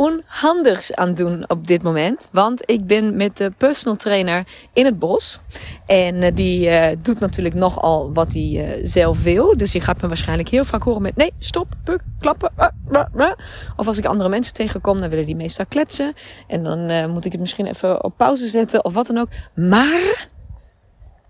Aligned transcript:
onhandigs 0.00 0.94
aan 0.94 1.14
doen 1.14 1.44
op 1.48 1.66
dit 1.66 1.82
moment. 1.82 2.28
Want 2.32 2.70
ik 2.70 2.86
ben 2.86 3.16
met 3.16 3.36
de 3.36 3.52
personal 3.56 3.96
trainer 3.96 4.46
in 4.72 4.84
het 4.84 4.98
bos. 4.98 5.40
En 5.86 6.22
uh, 6.22 6.30
die 6.34 6.68
uh, 6.68 6.86
doet 6.98 7.20
natuurlijk 7.20 7.54
nogal 7.54 8.12
wat 8.12 8.32
hij 8.32 8.42
uh, 8.42 8.80
zelf 8.86 9.22
wil. 9.22 9.56
Dus 9.56 9.72
je 9.72 9.80
gaat 9.80 10.00
me 10.00 10.08
waarschijnlijk 10.08 10.48
heel 10.48 10.64
vaak 10.64 10.82
horen 10.82 11.02
met 11.02 11.16
nee, 11.16 11.32
stop, 11.38 11.66
puk, 11.84 12.00
klappen. 12.20 12.52
Of 13.76 13.86
als 13.86 13.98
ik 13.98 14.04
andere 14.04 14.28
mensen 14.28 14.54
tegenkom, 14.54 15.00
dan 15.00 15.10
willen 15.10 15.26
die 15.26 15.36
meestal 15.36 15.66
kletsen. 15.68 16.12
En 16.46 16.62
dan 16.62 17.10
moet 17.10 17.24
ik 17.24 17.32
het 17.32 17.40
misschien 17.40 17.66
even 17.66 18.04
op 18.04 18.16
pauze 18.16 18.46
zetten 18.46 18.84
of 18.84 18.94
wat 18.94 19.06
dan 19.06 19.18
ook. 19.18 19.28
Maar 19.54 20.28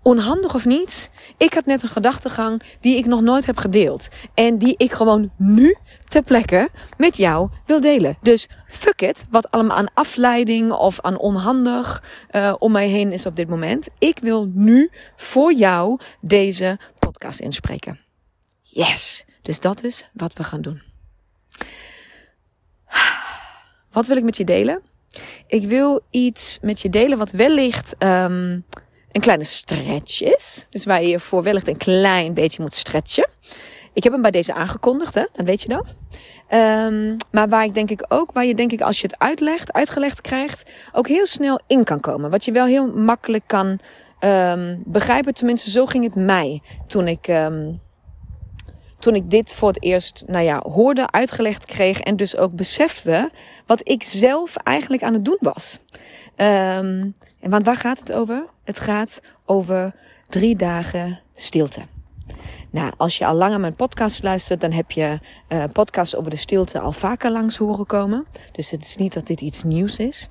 onhandig 0.01 0.55
of 0.55 0.65
niet, 0.65 1.11
ik 1.37 1.53
had 1.53 1.65
net 1.65 1.81
een 1.81 1.89
gedachtegang 1.89 2.61
die 2.79 2.97
ik 2.97 3.05
nog 3.05 3.21
nooit 3.21 3.45
heb 3.45 3.57
gedeeld. 3.57 4.07
En 4.33 4.57
die 4.57 4.75
ik 4.77 4.91
gewoon 4.91 5.31
nu 5.37 5.77
ter 6.07 6.23
plekke 6.23 6.69
met 6.97 7.17
jou 7.17 7.49
wil 7.65 7.81
delen. 7.81 8.17
Dus 8.21 8.49
fuck 8.67 9.01
it, 9.01 9.25
wat 9.29 9.51
allemaal 9.51 9.77
aan 9.77 9.93
afleiding 9.93 10.71
of 10.71 11.01
aan 11.01 11.17
onhandig 11.17 12.03
uh, 12.31 12.55
om 12.59 12.71
mij 12.71 12.87
heen 12.87 13.11
is 13.11 13.25
op 13.25 13.35
dit 13.35 13.49
moment. 13.49 13.89
Ik 13.99 14.19
wil 14.19 14.49
nu 14.53 14.89
voor 15.15 15.53
jou 15.53 15.99
deze 16.21 16.79
podcast 16.99 17.39
inspreken. 17.39 17.99
Yes, 18.61 19.25
dus 19.41 19.59
dat 19.59 19.83
is 19.83 20.09
wat 20.13 20.33
we 20.33 20.43
gaan 20.43 20.61
doen. 20.61 20.81
Wat 23.91 24.07
wil 24.07 24.17
ik 24.17 24.23
met 24.23 24.37
je 24.37 24.43
delen? 24.43 24.81
Ik 25.47 25.67
wil 25.67 26.01
iets 26.09 26.59
met 26.61 26.81
je 26.81 26.89
delen 26.89 27.17
wat 27.17 27.31
wellicht 27.31 27.95
um, 27.99 28.65
een 29.11 29.21
kleine 29.21 29.43
stretch 29.43 30.21
is. 30.21 30.65
Dus 30.69 30.85
waar 30.85 31.03
je 31.03 31.19
voor 31.19 31.43
wellicht 31.43 31.67
een 31.67 31.77
klein 31.77 32.33
beetje 32.33 32.61
moet 32.61 32.75
stretchen. 32.75 33.29
Ik 33.93 34.03
heb 34.03 34.13
hem 34.13 34.21
bij 34.21 34.31
deze 34.31 34.53
aangekondigd, 34.53 35.13
hè? 35.13 35.25
dan 35.33 35.45
weet 35.45 35.61
je 35.61 35.67
dat. 35.67 35.95
Um, 36.49 37.17
maar 37.31 37.49
waar 37.49 37.63
ik 37.63 37.73
denk 37.73 37.89
ik 37.89 38.05
ook, 38.07 38.31
waar 38.31 38.45
je 38.45 38.55
denk 38.55 38.71
ik 38.71 38.81
als 38.81 39.01
je 39.01 39.07
het 39.07 39.19
uitlegt, 39.19 39.73
uitgelegd 39.73 40.21
krijgt, 40.21 40.69
ook 40.91 41.07
heel 41.07 41.25
snel 41.25 41.59
in 41.67 41.83
kan 41.83 41.99
komen. 41.99 42.29
Wat 42.29 42.45
je 42.45 42.51
wel 42.51 42.65
heel 42.65 42.87
makkelijk 42.87 43.43
kan 43.47 43.79
um, 44.19 44.83
begrijpen. 44.85 45.33
Tenminste, 45.33 45.69
zo 45.69 45.85
ging 45.85 46.03
het 46.03 46.15
mij 46.15 46.61
toen 46.87 47.07
ik, 47.07 47.27
um, 47.27 47.81
toen 48.99 49.15
ik 49.15 49.29
dit 49.29 49.53
voor 49.53 49.67
het 49.67 49.83
eerst, 49.83 50.23
nou 50.27 50.43
ja, 50.43 50.63
hoorde, 50.67 51.11
uitgelegd 51.11 51.65
kreeg 51.65 51.99
en 51.99 52.15
dus 52.15 52.37
ook 52.37 52.55
besefte 52.55 53.31
wat 53.65 53.89
ik 53.89 54.03
zelf 54.03 54.55
eigenlijk 54.55 55.03
aan 55.03 55.13
het 55.13 55.25
doen 55.25 55.39
was. 55.39 55.79
En 57.41 57.49
want 57.49 57.65
waar 57.65 57.75
gaat 57.75 57.99
het 57.99 58.11
over? 58.11 58.45
Het 58.63 58.79
gaat 58.79 59.21
over 59.45 59.95
drie 60.27 60.55
dagen 60.55 61.19
stilte. 61.33 61.81
Nou, 62.69 62.93
als 62.97 63.17
je 63.17 63.25
al 63.25 63.35
lang 63.35 63.53
aan 63.53 63.61
mijn 63.61 63.75
podcast 63.75 64.23
luistert, 64.23 64.61
dan 64.61 64.71
heb 64.71 64.91
je 64.91 65.19
uh, 65.49 65.63
podcasts 65.73 66.15
over 66.15 66.31
de 66.31 66.37
stilte 66.37 66.79
al 66.79 66.91
vaker 66.91 67.31
langs 67.31 67.57
horen 67.57 67.85
komen. 67.85 68.25
Dus 68.51 68.71
het 68.71 68.81
is 68.81 68.97
niet 68.97 69.13
dat 69.13 69.27
dit 69.27 69.41
iets 69.41 69.63
nieuws 69.63 69.97
is. 69.97 70.29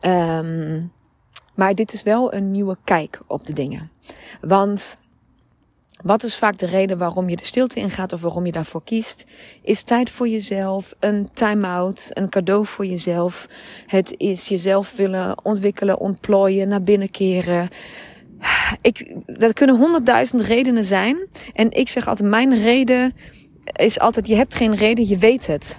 Um, 0.00 0.92
maar 1.54 1.74
dit 1.74 1.92
is 1.92 2.02
wel 2.02 2.34
een 2.34 2.50
nieuwe 2.50 2.76
kijk 2.84 3.20
op 3.26 3.46
de 3.46 3.52
dingen. 3.52 3.90
Want 4.40 4.98
wat 6.02 6.22
is 6.22 6.36
vaak 6.36 6.58
de 6.58 6.66
reden 6.66 6.98
waarom 6.98 7.28
je 7.28 7.36
de 7.36 7.44
stilte 7.44 7.80
ingaat 7.80 8.12
of 8.12 8.20
waarom 8.20 8.46
je 8.46 8.52
daarvoor 8.52 8.82
kiest? 8.84 9.24
Is 9.62 9.82
tijd 9.82 10.10
voor 10.10 10.28
jezelf, 10.28 10.94
een 10.98 11.28
time-out, 11.32 12.10
een 12.12 12.28
cadeau 12.28 12.66
voor 12.66 12.86
jezelf. 12.86 13.48
Het 13.86 14.14
is 14.16 14.48
jezelf 14.48 14.96
willen 14.96 15.44
ontwikkelen, 15.44 15.98
ontplooien, 15.98 16.68
naar 16.68 16.82
binnen 16.82 17.10
keren. 17.10 17.68
Ik, 18.80 19.16
dat 19.26 19.52
kunnen 19.52 19.76
honderdduizend 19.76 20.42
redenen 20.42 20.84
zijn. 20.84 21.28
En 21.52 21.70
ik 21.70 21.88
zeg 21.88 22.08
altijd, 22.08 22.28
mijn 22.28 22.62
reden 22.62 23.14
is 23.72 23.98
altijd, 23.98 24.26
je 24.26 24.36
hebt 24.36 24.54
geen 24.54 24.74
reden, 24.74 25.08
je 25.08 25.18
weet 25.18 25.46
het. 25.46 25.78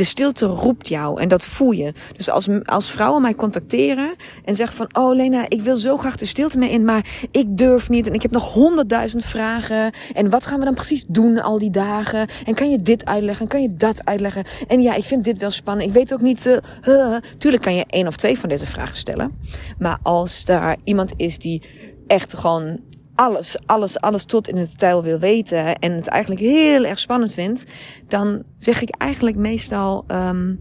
De 0.00 0.06
stilte 0.06 0.46
roept 0.46 0.88
jou 0.88 1.20
en 1.20 1.28
dat 1.28 1.44
voel 1.44 1.70
je. 1.70 1.92
Dus 2.16 2.30
als, 2.30 2.48
als 2.64 2.90
vrouwen 2.90 3.22
mij 3.22 3.34
contacteren 3.34 4.14
en 4.44 4.54
zeggen 4.54 4.76
van... 4.76 5.02
Oh 5.02 5.14
Lena, 5.14 5.44
ik 5.48 5.60
wil 5.60 5.76
zo 5.76 5.96
graag 5.96 6.16
de 6.16 6.24
stilte 6.24 6.58
mee 6.58 6.70
in, 6.70 6.84
maar 6.84 7.06
ik 7.30 7.56
durf 7.56 7.88
niet. 7.88 8.06
En 8.06 8.14
ik 8.14 8.22
heb 8.22 8.30
nog 8.30 8.52
honderdduizend 8.52 9.24
vragen. 9.24 9.94
En 10.12 10.30
wat 10.30 10.46
gaan 10.46 10.58
we 10.58 10.64
dan 10.64 10.74
precies 10.74 11.04
doen 11.06 11.42
al 11.42 11.58
die 11.58 11.70
dagen? 11.70 12.28
En 12.44 12.54
kan 12.54 12.70
je 12.70 12.82
dit 12.82 13.04
uitleggen? 13.04 13.44
En 13.44 13.50
kan 13.50 13.62
je 13.62 13.76
dat 13.76 14.04
uitleggen? 14.04 14.44
En 14.68 14.82
ja, 14.82 14.94
ik 14.94 15.04
vind 15.04 15.24
dit 15.24 15.38
wel 15.38 15.50
spannend. 15.50 15.88
Ik 15.88 15.94
weet 15.94 16.14
ook 16.14 16.20
niet... 16.20 16.60
Uh. 16.88 17.16
Tuurlijk 17.38 17.62
kan 17.62 17.74
je 17.74 17.84
één 17.86 18.06
of 18.06 18.16
twee 18.16 18.38
van 18.38 18.48
deze 18.48 18.66
vragen 18.66 18.96
stellen. 18.96 19.38
Maar 19.78 19.98
als 20.02 20.44
daar 20.44 20.76
iemand 20.84 21.12
is 21.16 21.38
die 21.38 21.62
echt 22.06 22.34
gewoon 22.34 22.80
alles, 23.20 23.56
alles, 23.66 24.00
alles 24.00 24.24
tot 24.24 24.48
in 24.48 24.56
het 24.56 24.70
detail 24.70 25.02
wil 25.02 25.18
weten 25.18 25.74
en 25.74 25.92
het 25.92 26.06
eigenlijk 26.06 26.40
heel 26.40 26.84
erg 26.84 26.98
spannend 26.98 27.32
vindt, 27.32 27.64
dan 28.08 28.42
zeg 28.58 28.82
ik 28.82 28.90
eigenlijk 28.90 29.36
meestal, 29.36 30.04
um, 30.08 30.60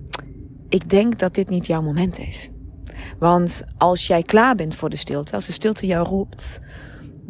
ik 0.69 0.90
denk 0.90 1.19
dat 1.19 1.36
dit 1.36 1.50
niet 1.50 1.66
jouw 1.66 1.81
moment 1.81 2.19
is. 2.19 2.50
Want 3.19 3.64
als 3.78 4.08
jij 4.08 4.24
klaar 4.24 4.56
bent 4.56 4.75
voor 4.75 4.90
de 4.90 4.96
stilte, 4.96 5.36
als 5.36 5.46
de 5.46 5.52
stilte 5.52 5.86
jou 5.86 6.08
roept, 6.08 6.59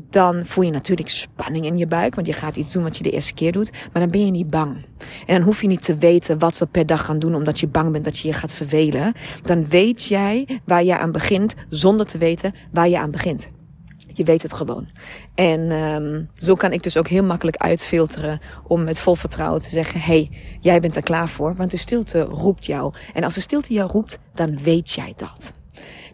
dan 0.10 0.46
voel 0.46 0.64
je 0.64 0.72
natuurlijk 0.72 1.10
spanning 1.10 1.66
in 1.66 1.78
je 1.78 1.88
buik, 1.88 2.16
want 2.16 2.28
je 2.28 2.34
gaat 2.34 2.56
iets 2.56 2.72
doen 2.72 2.84
wat 2.84 2.98
je 2.98 3.04
de 3.04 3.12
eerste 3.12 3.34
keer 3.34 3.52
doet, 3.52 3.72
maar 3.72 4.02
dan 4.02 4.12
ben 4.12 4.26
je 4.26 4.32
niet 4.32 4.50
bang. 4.50 4.86
En 5.26 5.36
dan 5.36 5.42
hoef 5.42 5.62
je 5.62 5.68
niet 5.68 5.84
te 5.84 5.98
weten 5.98 6.40
wat 6.40 6.58
we 6.58 6.66
per 6.66 6.86
dag 6.86 7.06
gaan 7.06 7.20
doen 7.20 7.36
omdat 7.36 7.60
je 7.60 7.68
bang 7.68 7.92
bent 7.92 8.04
dat 8.04 8.20
je 8.20 8.28
je 8.28 8.34
gaat 8.34 8.54
vervelen. 8.54 9.14
Dan 9.42 9.68
weet 9.68 10.06
jij 10.06 10.60
waar 10.66 10.84
je 10.84 10.98
aan 10.98 11.12
begint 11.12 11.56
zonder 11.70 12.06
te 12.06 12.18
weten 12.18 12.54
waar 12.72 12.90
je 12.90 13.00
aan 13.00 13.12
begint. 13.12 13.50
Je 14.08 14.24
weet 14.24 14.42
het 14.42 14.54
gewoon. 14.54 14.88
En 15.36 15.72
um, 15.72 16.30
zo 16.36 16.54
kan 16.54 16.72
ik 16.72 16.84
dus 16.84 16.98
ook 16.98 17.08
heel 17.08 17.24
makkelijk 17.24 17.58
uitfilteren 17.58 18.40
om 18.68 18.84
met 18.84 19.00
vol 19.00 19.16
vertrouwen 19.16 19.62
te 19.62 19.70
zeggen: 19.70 20.00
hey, 20.00 20.32
jij 20.60 20.80
bent 20.80 20.96
er 20.96 21.04
klaar 21.04 21.30
voor, 21.30 21.56
want 21.56 21.72
de 21.72 21.78
stilte 21.78 22.22
roept 22.22 22.66
jou. 22.66 22.94
En 23.14 23.24
als 23.24 23.34
de 23.34 23.42
stilte 23.42 23.74
jou 23.74 23.92
roept, 23.92 24.20
dan 24.34 24.58
weet 24.64 24.92
jij 24.92 25.14
dat. 25.16 25.54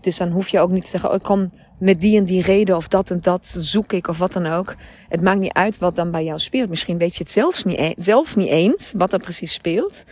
Dus 0.02 0.18
dan 0.18 0.32
hoef 0.32 0.48
je 0.48 0.60
ook 0.60 0.72
niet 0.72 0.84
te 0.84 0.90
zeggen: 0.90 1.10
oh, 1.10 1.16
ik 1.16 1.24
kom 1.24 1.50
met 1.80 2.02
die 2.02 2.18
en 2.18 2.26
die 2.26 2.42
reden 2.42 2.76
of 2.76 2.88
dat 2.88 3.12
en 3.12 3.20
dat 3.22 3.56
zoek 3.60 3.94
ik 3.94 4.08
of 4.08 4.18
wat 4.18 4.34
dan 4.34 4.46
ook. 4.46 4.76
Het 5.10 5.22
maakt 5.22 5.40
niet 5.40 5.54
uit 5.54 5.78
wat 5.78 5.96
dan 5.96 6.12
bij 6.12 6.24
jou 6.24 6.40
speelt. 6.40 6.70
Misschien 6.70 6.98
weet 6.98 7.16
je 7.16 7.24
het 7.24 7.32
zelfs 7.32 7.64
niet, 7.64 7.78
e 7.78 7.94
zelf 7.96 8.36
niet 8.36 8.50
eens 8.50 8.92
wat 8.96 9.14
er 9.14 9.20
precies 9.20 9.54
speelt. 9.54 10.04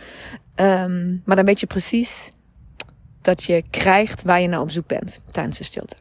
Um, 0.56 1.22
maar 1.24 1.36
dan 1.36 1.44
weet 1.44 1.60
je 1.60 1.66
precies 1.66 2.32
dat 3.22 3.42
je 3.42 3.62
krijgt 3.70 4.22
waar 4.22 4.40
je 4.40 4.48
naar 4.48 4.60
op 4.60 4.70
zoek 4.70 4.86
bent 4.86 5.20
tijdens 5.30 5.58
de 5.58 5.64
stilte. 5.64 5.96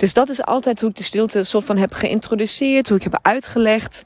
Dus 0.00 0.14
dat 0.14 0.28
is 0.28 0.42
altijd 0.42 0.80
hoe 0.80 0.90
ik 0.90 0.96
de 0.96 1.02
stilte 1.02 1.42
soort 1.42 1.64
van 1.64 1.76
heb 1.76 1.92
geïntroduceerd, 1.92 2.88
hoe 2.88 2.96
ik 2.96 3.02
heb 3.02 3.18
uitgelegd. 3.22 4.04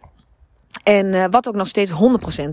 En 0.82 1.06
uh, 1.06 1.24
wat 1.30 1.48
ook 1.48 1.54
nog 1.54 1.68
steeds 1.68 1.92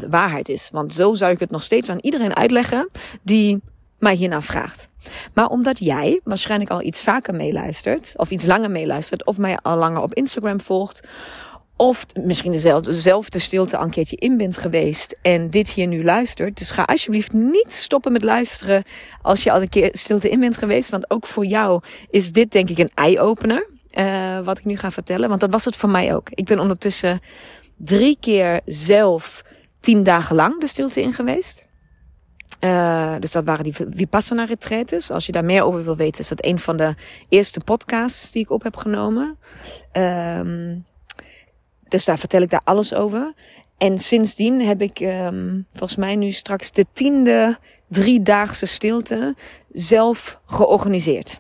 100% 0.03 0.07
waarheid 0.09 0.49
is. 0.49 0.69
Want 0.71 0.93
zo 0.93 1.13
zou 1.13 1.31
ik 1.31 1.39
het 1.39 1.51
nog 1.51 1.63
steeds 1.63 1.89
aan 1.89 1.97
iedereen 2.01 2.35
uitleggen 2.35 2.89
die 3.21 3.61
mij 3.99 4.15
hierna 4.15 4.41
vraagt. 4.41 4.87
Maar 5.33 5.47
omdat 5.47 5.79
jij 5.79 6.19
waarschijnlijk 6.23 6.71
al 6.71 6.81
iets 6.81 7.03
vaker 7.03 7.35
meeluistert, 7.35 8.13
of 8.15 8.31
iets 8.31 8.45
langer 8.45 8.71
meeluistert, 8.71 9.25
of 9.25 9.37
mij 9.37 9.57
al 9.57 9.77
langer 9.77 10.01
op 10.01 10.13
Instagram 10.13 10.59
volgt, 10.59 11.07
of 11.81 12.05
misschien 12.23 12.51
dezelfde, 12.51 13.39
stilte 13.39 13.77
een 13.77 14.05
in 14.09 14.37
bent 14.37 14.57
geweest 14.57 15.17
en 15.21 15.49
dit 15.49 15.69
hier 15.69 15.87
nu 15.87 16.03
luistert. 16.03 16.57
Dus 16.57 16.71
ga 16.71 16.83
alsjeblieft 16.83 17.33
niet 17.33 17.73
stoppen 17.73 18.11
met 18.11 18.23
luisteren 18.23 18.83
als 19.21 19.43
je 19.43 19.51
al 19.51 19.61
een 19.61 19.69
keer 19.69 19.89
stilte 19.91 20.29
in 20.29 20.39
bent 20.39 20.57
geweest. 20.57 20.89
Want 20.89 21.11
ook 21.11 21.25
voor 21.25 21.45
jou 21.45 21.81
is 22.09 22.31
dit 22.31 22.51
denk 22.51 22.69
ik 22.69 22.77
een 22.77 22.91
eye-opener. 22.93 23.69
Uh, 23.91 24.39
wat 24.39 24.57
ik 24.57 24.65
nu 24.65 24.77
ga 24.77 24.91
vertellen. 24.91 25.29
Want 25.29 25.41
dat 25.41 25.51
was 25.51 25.65
het 25.65 25.75
voor 25.75 25.89
mij 25.89 26.15
ook. 26.15 26.29
Ik 26.29 26.45
ben 26.45 26.59
ondertussen 26.59 27.21
drie 27.77 28.17
keer 28.19 28.61
zelf 28.65 29.43
tien 29.79 30.03
dagen 30.03 30.35
lang 30.35 30.59
de 30.59 30.67
stilte 30.67 31.01
in 31.01 31.13
geweest. 31.13 31.63
Uh, 32.59 33.15
dus 33.19 33.31
dat 33.31 33.43
waren 33.43 33.63
die 33.63 33.75
Vipassana 33.89 34.43
retretes. 34.43 35.11
Als 35.11 35.25
je 35.25 35.31
daar 35.31 35.45
meer 35.45 35.63
over 35.63 35.83
wil 35.83 35.95
weten, 35.95 36.21
is 36.21 36.27
dat 36.27 36.45
een 36.45 36.59
van 36.59 36.77
de 36.77 36.95
eerste 37.29 37.59
podcasts 37.59 38.31
die 38.31 38.41
ik 38.41 38.51
op 38.51 38.63
heb 38.63 38.77
genomen. 38.77 39.37
Um, 39.93 40.89
dus 41.91 42.05
daar 42.05 42.19
vertel 42.19 42.41
ik 42.41 42.49
daar 42.49 42.61
alles 42.63 42.93
over. 42.93 43.33
En 43.77 43.99
sindsdien 43.99 44.61
heb 44.61 44.81
ik 44.81 44.99
um, 44.99 45.65
volgens 45.69 45.99
mij 45.99 46.15
nu 46.15 46.31
straks 46.31 46.71
de 46.71 46.85
tiende 46.93 47.57
driedaagse 47.87 48.65
stilte 48.65 49.35
zelf 49.71 50.39
georganiseerd. 50.45 51.39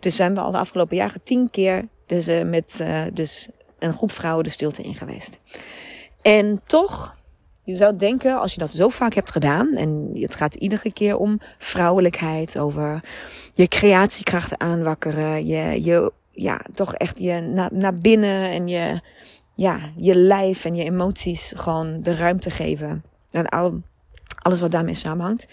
Dus 0.00 0.16
zijn 0.16 0.34
we 0.34 0.40
al 0.40 0.50
de 0.50 0.58
afgelopen 0.58 0.96
jaren 0.96 1.20
tien 1.24 1.50
keer 1.50 1.88
dus, 2.06 2.28
uh, 2.28 2.42
met 2.42 2.78
uh, 2.80 3.02
dus 3.12 3.48
een 3.78 3.92
groep 3.92 4.12
vrouwen 4.12 4.44
de 4.44 4.50
stilte 4.50 4.82
in 4.82 4.94
geweest. 4.94 5.38
En 6.22 6.60
toch, 6.66 7.16
je 7.64 7.74
zou 7.74 7.96
denken, 7.96 8.40
als 8.40 8.52
je 8.54 8.60
dat 8.60 8.72
zo 8.72 8.88
vaak 8.88 9.14
hebt 9.14 9.30
gedaan, 9.30 9.74
en 9.74 10.10
het 10.14 10.34
gaat 10.34 10.54
iedere 10.54 10.92
keer 10.92 11.16
om 11.16 11.40
vrouwelijkheid, 11.58 12.58
over 12.58 13.00
je 13.52 13.68
creatiekrachten 13.68 14.60
aanwakkeren, 14.60 15.46
je, 15.46 15.84
je 15.84 16.12
ja, 16.36 16.60
toch 16.74 16.94
echt 16.94 17.18
je 17.18 17.40
naar, 17.40 17.70
naar 17.72 17.94
binnen 17.94 18.50
en 18.50 18.68
je, 18.68 19.00
ja, 19.56 19.80
je 19.96 20.14
lijf 20.14 20.64
en 20.64 20.74
je 20.74 20.84
emoties 20.84 21.52
gewoon 21.56 22.02
de 22.02 22.14
ruimte 22.14 22.50
geven. 22.50 23.04
En 23.30 23.46
al, 23.46 23.80
alles 24.42 24.60
wat 24.60 24.70
daarmee 24.70 24.94
samenhangt. 24.94 25.46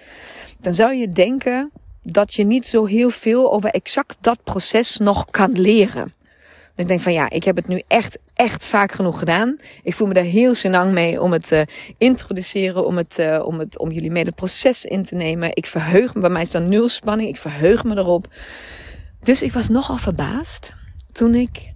Dan 0.60 0.74
zou 0.74 0.94
je 0.94 1.08
denken 1.08 1.72
dat 2.02 2.34
je 2.34 2.44
niet 2.44 2.68
zo 2.68 2.86
heel 2.86 3.10
veel 3.10 3.54
over 3.54 3.70
exact 3.70 4.18
dat 4.22 4.44
proces 4.44 4.98
nog 4.98 5.26
kan 5.26 5.52
leren. 5.52 6.14
Ik 6.76 6.88
denk 6.88 7.00
van 7.00 7.14
ja, 7.14 7.30
ik 7.30 7.44
heb 7.44 7.56
het 7.56 7.68
nu 7.68 7.82
echt, 7.88 8.18
echt 8.34 8.66
vaak 8.66 8.92
genoeg 8.92 9.20
gedaan. 9.20 9.58
Ik 9.84 9.94
voel 9.94 10.08
me 10.08 10.14
daar 10.14 10.24
heel 10.24 10.56
senang 10.56 10.92
mee 10.92 11.22
om 11.22 11.32
het 11.32 11.48
te 11.48 11.68
uh, 11.70 11.94
introduceren, 11.98 12.86
om, 12.86 12.98
het, 12.98 13.18
uh, 13.20 13.42
om, 13.46 13.60
het, 13.60 13.78
om 13.78 13.92
jullie 13.92 14.12
mee 14.12 14.24
het 14.24 14.36
proces 14.36 14.86
in 14.86 15.04
te 15.04 15.16
nemen. 15.16 15.50
Ik 15.54 15.66
verheug 15.66 16.14
me, 16.14 16.22
bij 16.22 16.30
mij 16.30 16.42
is 16.42 16.52
dan 16.52 16.70
nul 16.70 16.90
spanning, 16.90 17.30
ik 17.30 17.38
verheug 17.38 17.84
me 17.84 17.98
erop. 17.98 18.28
Dus 19.22 19.42
ik 19.42 19.52
was 19.52 19.70
nogal 19.70 19.98
verbaasd 19.98 20.74
toen 21.12 21.36
ik 21.36 21.72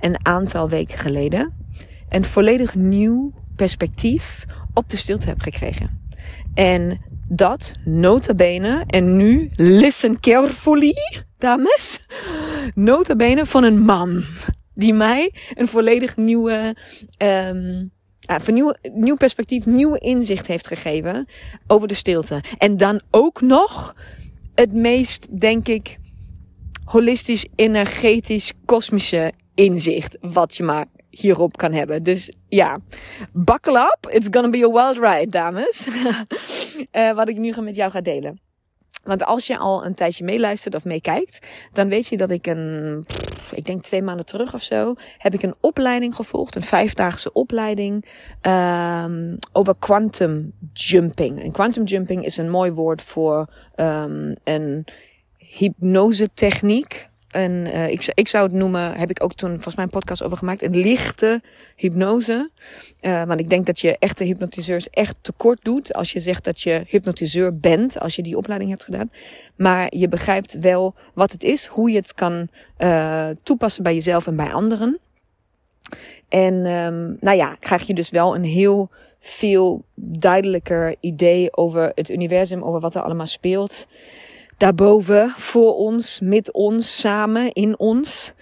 een 0.00 0.26
aantal 0.26 0.68
weken 0.68 0.98
geleden 0.98 1.65
een 2.08 2.24
volledig 2.24 2.74
nieuw 2.74 3.32
perspectief 3.56 4.44
op 4.74 4.88
de 4.88 4.96
stilte 4.96 5.28
heb 5.28 5.40
gekregen. 5.40 6.00
En 6.54 7.00
dat, 7.28 7.72
nota 7.84 8.34
bene, 8.34 8.84
en 8.86 9.16
nu, 9.16 9.50
listen 9.56 10.20
carefully, 10.20 10.94
dames, 11.38 12.06
nota 12.74 13.16
bene 13.16 13.46
van 13.46 13.64
een 13.64 13.80
man. 13.80 14.24
Die 14.74 14.94
mij 14.94 15.32
een 15.54 15.68
volledig 15.68 16.16
nieuwe, 16.16 16.76
um, 17.18 17.90
ja, 18.18 18.40
nieuw, 18.46 18.74
nieuw 18.92 19.16
perspectief, 19.16 19.66
nieuw 19.66 19.94
inzicht 19.94 20.46
heeft 20.46 20.66
gegeven 20.66 21.28
over 21.66 21.88
de 21.88 21.94
stilte. 21.94 22.42
En 22.58 22.76
dan 22.76 23.00
ook 23.10 23.40
nog 23.40 23.94
het 24.54 24.72
meest, 24.72 25.40
denk 25.40 25.68
ik, 25.68 25.98
holistisch, 26.84 27.46
energetisch, 27.54 28.52
kosmische 28.64 29.32
inzicht 29.54 30.16
wat 30.20 30.56
je 30.56 30.62
maar 30.62 30.86
hierop 31.20 31.56
kan 31.56 31.72
hebben. 31.72 32.02
Dus 32.02 32.32
ja, 32.48 32.78
buckle 33.32 33.78
up. 33.78 34.12
It's 34.12 34.28
gonna 34.30 34.50
be 34.50 34.64
a 34.64 34.70
wild 34.70 34.98
ride, 34.98 35.30
dames. 35.30 35.86
uh, 36.92 37.12
wat 37.18 37.28
ik 37.28 37.36
nu 37.36 37.54
met 37.60 37.74
jou 37.74 37.90
ga 37.90 38.00
delen. 38.00 38.40
Want 39.06 39.24
als 39.24 39.46
je 39.46 39.58
al 39.58 39.84
een 39.84 39.94
tijdje 39.94 40.24
meeluistert 40.24 40.74
of 40.74 40.84
meekijkt, 40.84 41.46
dan 41.72 41.88
weet 41.88 42.06
je 42.06 42.16
dat 42.16 42.30
ik 42.30 42.46
een, 42.46 43.06
ik 43.50 43.66
denk 43.66 43.82
twee 43.82 44.02
maanden 44.02 44.26
terug 44.26 44.54
of 44.54 44.62
zo, 44.62 44.94
heb 45.18 45.34
ik 45.34 45.42
een 45.42 45.54
opleiding 45.60 46.14
gevolgd, 46.14 46.54
een 46.54 46.62
vijfdaagse 46.62 47.32
opleiding 47.32 48.04
um, 48.42 49.38
over 49.52 49.74
quantum 49.78 50.52
jumping. 50.72 51.42
En 51.42 51.52
quantum 51.52 51.84
jumping 51.84 52.24
is 52.24 52.36
een 52.36 52.50
mooi 52.50 52.70
woord 52.70 53.02
voor 53.02 53.52
um, 53.76 54.34
een 54.44 54.84
hypnose 55.36 56.28
techniek 56.34 57.08
een, 57.30 57.66
uh, 57.66 57.88
ik, 57.88 58.10
ik 58.14 58.28
zou 58.28 58.44
het 58.44 58.52
noemen, 58.52 58.94
heb 58.94 59.10
ik 59.10 59.22
ook 59.22 59.34
toen 59.34 59.50
volgens 59.50 59.74
mij 59.74 59.84
een 59.84 59.90
podcast 59.90 60.22
over 60.22 60.36
gemaakt, 60.36 60.62
een 60.62 60.76
lichte 60.76 61.42
hypnose. 61.76 62.50
Uh, 63.00 63.22
want 63.24 63.40
ik 63.40 63.50
denk 63.50 63.66
dat 63.66 63.80
je 63.80 63.96
echte 63.98 64.24
hypnotiseurs 64.24 64.90
echt 64.90 65.16
tekort 65.20 65.64
doet 65.64 65.94
als 65.94 66.12
je 66.12 66.20
zegt 66.20 66.44
dat 66.44 66.60
je 66.60 66.82
hypnotiseur 66.86 67.58
bent, 67.58 68.00
als 68.00 68.16
je 68.16 68.22
die 68.22 68.36
opleiding 68.36 68.70
hebt 68.70 68.84
gedaan. 68.84 69.10
Maar 69.56 69.96
je 69.96 70.08
begrijpt 70.08 70.58
wel 70.60 70.94
wat 71.14 71.32
het 71.32 71.42
is, 71.42 71.66
hoe 71.66 71.90
je 71.90 71.96
het 71.96 72.14
kan 72.14 72.48
uh, 72.78 73.28
toepassen 73.42 73.82
bij 73.82 73.94
jezelf 73.94 74.26
en 74.26 74.36
bij 74.36 74.52
anderen. 74.52 74.98
En 76.28 76.54
um, 76.54 77.16
nou 77.20 77.36
ja, 77.36 77.56
krijg 77.60 77.86
je 77.86 77.94
dus 77.94 78.10
wel 78.10 78.34
een 78.34 78.44
heel 78.44 78.90
veel 79.20 79.84
duidelijker 79.94 80.96
idee 81.00 81.56
over 81.56 81.92
het 81.94 82.10
universum, 82.10 82.62
over 82.62 82.80
wat 82.80 82.94
er 82.94 83.02
allemaal 83.02 83.26
speelt 83.26 83.86
daarboven, 84.56 85.32
voor 85.36 85.74
ons, 85.74 86.20
met 86.22 86.52
ons, 86.52 87.00
samen, 87.00 87.52
in 87.52 87.78
ons. 87.78 88.34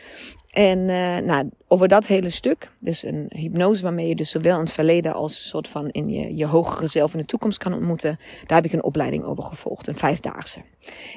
En 0.51 0.79
uh, 0.79 1.17
nou, 1.17 1.51
over 1.69 1.89
dat 1.89 2.07
hele 2.07 2.31
stuk, 2.31 2.71
dus 2.79 3.03
een 3.03 3.27
hypnose 3.29 3.83
waarmee 3.83 4.09
je 4.09 4.17
dus 4.17 4.31
zowel 4.31 4.55
in 4.55 4.61
het 4.61 4.73
verleden 4.73 5.15
als 5.15 5.49
soort 5.49 5.69
van 5.69 5.89
in 5.91 6.09
je, 6.09 6.37
je 6.37 6.47
hogere 6.47 6.87
zelf 6.87 7.13
in 7.13 7.19
de 7.19 7.27
toekomst 7.27 7.59
kan 7.59 7.75
ontmoeten, 7.75 8.19
daar 8.47 8.57
heb 8.57 8.65
ik 8.65 8.73
een 8.73 8.85
opleiding 8.85 9.25
over 9.25 9.45
gevolgd, 9.45 9.87
een 9.87 9.95
vijfdaagse. 9.95 10.61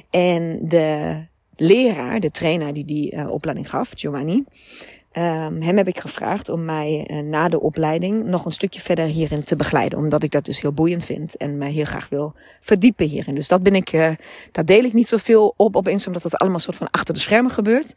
En 0.10 0.60
de 0.68 1.26
leraar, 1.56 2.20
de 2.20 2.32
trainer 2.32 2.74
die 2.74 2.86
die 2.86 3.16
uh, 3.16 3.30
opleiding 3.30 3.70
gaf, 3.70 3.92
Giovanni, 3.96 4.44
Um, 5.18 5.62
hem 5.62 5.78
heb 5.78 5.88
ik 5.88 6.00
gevraagd 6.00 6.50
om 6.50 6.66
mij 6.66 7.08
uh, 7.12 7.20
na 7.20 7.48
de 7.48 7.60
opleiding 7.60 8.26
nog 8.26 8.46
een 8.46 8.52
stukje 8.52 8.80
verder 8.80 9.06
hierin 9.06 9.44
te 9.44 9.56
begeleiden. 9.56 10.00
Omdat 10.00 10.24
ik 10.24 10.32
dat 10.32 10.46
dus 10.46 10.62
heel 10.62 10.72
boeiend 10.72 11.06
vind 11.06 11.38
en 11.38 11.58
mij 11.58 11.72
heel 11.72 11.86
graag 11.86 12.10
wil 12.10 12.34
verdiepen 12.62 13.08
hierin. 13.08 13.36
Dus 13.36 13.48
dat 13.48 13.64
ben 13.64 13.76
ik, 13.76 13.92
daar 14.52 14.66
deel 14.66 14.84
ik 14.84 14.94
niet 14.94 15.08
zoveel 15.08 15.54
op 15.58 15.76
op 15.76 15.88
omdat 15.88 16.22
dat 16.22 16.36
allemaal 16.36 16.60
soort 16.60 16.76
van 16.76 16.92
achter 16.92 17.14
de 17.14 17.20
schermen 17.20 17.52
gebeurt. 17.52 17.94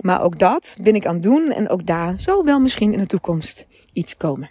Maar 0.00 0.22
ook 0.22 0.38
dat 0.38 0.76
ben 0.82 0.94
ik 0.94 1.06
aan 1.06 1.14
het 1.14 1.22
doen 1.22 1.52
en 1.52 1.68
ook 1.68 1.86
daar 1.86 2.14
zal 2.16 2.44
wel 2.44 2.60
misschien 2.60 2.92
in 2.92 2.98
de 2.98 3.06
toekomst 3.06 3.66
iets 3.92 4.16
komen. 4.16 4.50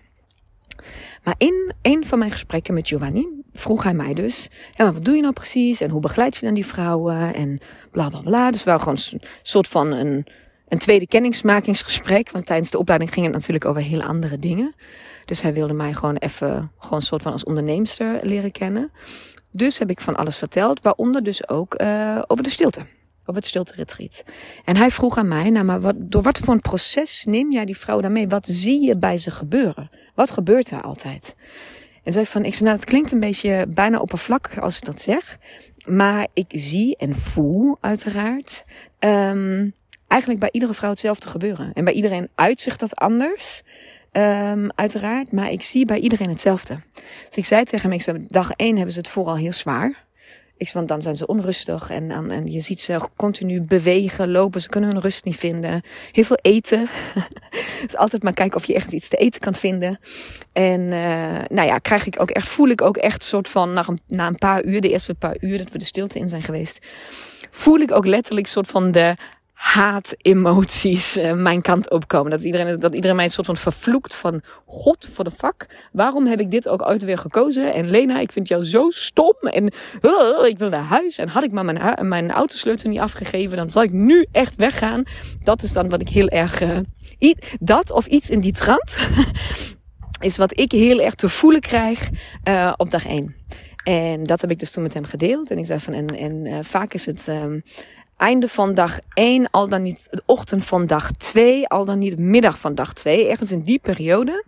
Maar 1.24 1.36
in 1.38 1.74
een 1.82 2.06
van 2.06 2.20
mijn 2.20 2.32
gesprekken 2.32 2.74
met 2.74 2.88
Giovanni 2.88 3.28
vroeg 3.52 3.84
hij 3.84 3.94
mij 3.94 4.14
dus: 4.14 4.50
ja, 4.72 4.84
maar 4.84 4.94
wat 4.94 5.06
doe 5.06 5.16
je 5.16 5.22
nou 5.22 5.34
precies? 5.34 5.82
En 5.82 5.90
hoe 5.90 6.02
begeleid 6.02 6.36
je 6.36 6.46
dan 6.46 6.54
die 6.54 6.66
vrouwen? 6.66 7.34
En 7.34 7.60
bla 7.92 8.10
bla 8.10 8.22
bla. 8.22 8.52
Dus 8.52 8.64
wel 8.64 8.80
gewoon 8.80 8.98
een 9.12 9.22
soort 9.42 9.68
van 9.68 9.92
een 9.92 10.26
een 10.74 10.80
tweede 10.80 11.08
kennismakingsgesprek. 11.08 12.32
Want 12.32 12.46
tijdens 12.46 12.70
de 12.70 12.78
opleiding 12.78 13.14
ging 13.14 13.26
het 13.26 13.36
natuurlijk 13.36 13.66
over 13.66 13.82
heel 13.82 14.04
andere 14.04 14.38
dingen. 14.38 14.76
Dus 15.26 15.42
hij 15.42 15.54
wilde 15.54 15.74
mij 15.74 15.94
gewoon 15.94 16.16
even, 16.16 16.72
gewoon 16.78 17.02
soort 17.02 17.22
van 17.22 17.32
als 17.32 17.44
onderneemster 17.44 18.20
leren 18.22 18.52
kennen. 18.52 18.92
Dus 19.52 19.78
heb 19.78 19.90
ik 19.90 20.02
van 20.02 20.16
alles 20.16 20.38
verteld, 20.38 20.82
waaronder 20.82 21.24
dus 21.24 21.50
ook 21.50 21.82
uh, 21.82 22.22
over 22.28 22.44
de 22.44 22.50
stilte. 22.50 22.80
Over 23.22 23.42
het 23.42 23.46
stilte 23.46 23.74
retreat. 23.76 24.24
En 24.66 24.76
hij 24.76 24.92
vroeg 24.92 25.18
aan 25.18 25.28
mij, 25.28 25.50
nou 25.50 25.66
maar 25.66 25.82
wat, 25.82 25.96
door 25.98 26.22
wat 26.22 26.38
voor 26.38 26.54
een 26.54 26.62
proces 26.62 27.26
neem 27.26 27.52
jij 27.52 27.66
die 27.66 27.78
vrouw 27.78 28.02
daarmee? 28.02 28.28
Wat 28.28 28.46
zie 28.48 28.82
je 28.82 28.98
bij 28.98 29.18
ze 29.18 29.32
gebeuren? 29.32 29.90
Wat 30.16 30.32
gebeurt 30.32 30.72
er 30.72 30.82
altijd? 30.82 31.36
En 32.04 32.14
zei 32.14 32.26
van, 32.26 32.46
ik 32.46 32.54
zei, 32.54 32.64
nou, 32.64 32.76
het 32.76 32.86
klinkt 32.86 33.12
een 33.12 33.20
beetje 33.20 33.66
bijna 33.74 34.00
oppervlakkig 34.00 34.60
als 34.60 34.78
ik 34.78 34.86
dat 34.86 35.02
zeg. 35.02 35.38
Maar 35.86 36.28
ik 36.34 36.46
zie 36.50 36.98
en 36.98 37.16
voel 37.16 37.78
uiteraard 37.82 38.64
um, 39.00 39.74
eigenlijk 40.14 40.40
bij 40.40 40.50
iedere 40.52 40.74
vrouw 40.74 40.90
hetzelfde 40.90 41.28
gebeuren. 41.30 41.72
En 41.74 41.84
bij 41.84 41.94
iedereen 41.94 42.30
uitzicht 42.36 42.80
dat 42.80 42.96
anders. 42.96 43.62
Um, 44.12 44.72
uiteraard, 44.76 45.32
maar 45.32 45.52
ik 45.52 45.64
zie 45.64 45.86
bij 45.86 46.00
iedereen 46.00 46.30
hetzelfde. 46.30 46.80
Dus 47.28 47.36
ik 47.36 47.46
zei 47.46 47.64
tegen 47.64 47.90
hem, 47.90 47.92
ik 47.92 48.02
zei, 48.02 48.26
dag 48.28 48.52
één 48.52 48.76
hebben 48.76 48.94
ze 48.94 49.00
het 49.00 49.08
vooral 49.08 49.36
heel 49.36 49.52
zwaar. 49.52 50.04
Ik 50.58 50.68
zei, 50.68 50.74
want 50.74 50.88
dan 50.88 51.02
zijn 51.02 51.16
ze 51.16 51.26
onrustig 51.26 51.90
en, 51.90 52.12
en, 52.12 52.32
en 52.32 52.52
je 52.52 52.60
ziet 52.60 52.82
ze 52.82 53.10
continu 53.16 53.62
bewegen, 53.62 54.32
lopen, 54.32 54.62
ze 54.62 54.70
kunnen 54.70 54.92
hun 54.92 55.02
rust 55.02 55.26
niet 55.26 55.36
vinden. 55.36 55.82
Heel 56.12 56.24
veel 56.24 56.40
eten. 56.42 56.88
dus 57.86 57.96
altijd 57.96 58.24
maar 58.24 58.34
kijken 58.34 58.58
of 58.58 58.66
je 58.66 58.74
echt 58.74 58.92
iets 58.92 59.10
te 59.10 59.18
eten 59.18 59.42
kan 59.42 59.56
vinden. 59.56 60.00
En 60.52 60.82
uh, 60.82 61.40
nou 61.50 61.68
ja, 61.68 61.78
krijg 61.78 62.06
ik 62.06 62.20
ook 62.20 62.30
echt, 62.30 62.48
voel 62.48 62.68
ik 62.68 62.82
ook 62.82 62.98
echt 62.98 63.24
soort 63.24 63.48
van, 63.48 63.74
na 63.74 63.88
een, 63.88 64.00
na 64.08 64.28
een 64.28 64.38
paar 64.38 64.64
uur, 64.64 64.82
de 64.82 64.90
eerste 64.90 65.16
paar 65.16 65.38
uur 65.40 65.58
dat 65.58 65.72
we 65.72 65.78
de 65.78 65.86
stilte 65.86 66.20
in 66.20 66.30
zijn 66.30 66.42
geweest, 66.42 66.80
voel 67.52 67.80
ik 67.80 67.92
ook 67.92 68.06
letterlijk 68.06 68.48
soort 68.48 68.68
van 68.68 68.92
de 68.92 69.16
haat-emoties 69.64 71.18
uh, 71.18 71.34
mijn 71.34 71.62
kant 71.62 71.90
opkomen. 71.90 72.32
Dat 72.32 72.44
iedereen, 72.44 72.80
dat 72.80 72.96
iedereen 72.96 73.16
mij 73.16 73.26
een 73.26 73.32
soort 73.32 73.46
van 73.46 73.58
vervloekt 73.58 74.16
van 74.16 74.42
God 74.66 75.08
voor 75.14 75.24
de 75.24 75.32
fuck. 75.32 75.88
Waarom 75.92 76.26
heb 76.26 76.40
ik 76.40 76.52
dit 76.52 76.68
ook 76.68 76.82
ooit 76.82 77.04
weer 77.04 77.18
gekozen? 77.18 77.74
En 77.74 77.90
Lena, 77.90 78.20
ik 78.20 78.32
vind 78.32 78.48
jou 78.48 78.66
zo 78.66 78.90
stom. 78.90 79.36
En 79.42 79.74
uh, 80.02 80.46
ik 80.48 80.58
wil 80.58 80.70
naar 80.70 80.84
huis. 80.84 81.18
En 81.18 81.28
had 81.28 81.44
ik 81.44 81.52
maar 81.52 81.66
mijn, 81.66 82.08
mijn 82.08 82.32
autosleutel 82.32 82.90
niet 82.90 83.00
afgegeven, 83.00 83.58
dan 83.58 83.72
zal 83.72 83.84
ik 83.84 83.92
nu 83.92 84.28
echt 84.32 84.56
weggaan. 84.56 85.04
Dat 85.44 85.64
is 85.64 85.74
dan 85.74 85.90
wat 85.90 86.02
ik 86.02 86.10
heel 86.10 86.28
erg... 86.28 86.62
Uh, 86.62 86.80
dat 87.60 87.92
of 87.92 88.06
iets 88.06 88.30
in 88.30 88.40
die 88.40 88.54
trant 88.54 88.96
is 90.20 90.38
wat 90.38 90.60
ik 90.60 90.72
heel 90.72 91.00
erg 91.00 91.16
te 91.16 91.30
voelen 91.30 91.62
krijg 91.62 92.10
op 92.78 92.92
dag 92.92 93.06
1. 93.06 93.36
En 93.84 94.24
dat 94.24 94.42
heb 94.42 94.52
ik 94.52 94.60
dus 94.60 94.72
toen 94.72 94.84
met 94.84 94.94
hem 94.94 95.06
gedeeld. 95.06 95.52
En 95.52 95.58
ik 95.58 95.66
zei 95.66 95.80
van, 95.80 95.94
en, 95.94 96.08
en 96.08 96.66
vaak 96.66 96.94
is 96.94 97.06
het 97.06 97.28
um, 97.28 97.64
einde 98.18 98.48
van 98.48 98.74
dag 98.74 99.00
1, 99.14 99.50
al 99.52 99.68
dan 99.68 99.82
niet 99.82 100.08
de 100.12 100.24
ochtend 100.26 100.66
van 100.66 100.86
dag 100.86 101.12
2, 101.12 101.68
al 101.68 101.86
dan 101.86 102.00
niet 102.00 102.20
middag 102.20 102.60
van 102.60 102.76
dag 102.76 102.94
2, 102.94 103.30
ergens 103.30 103.52
in 103.52 103.60
die 103.60 103.80
periode, 103.80 104.46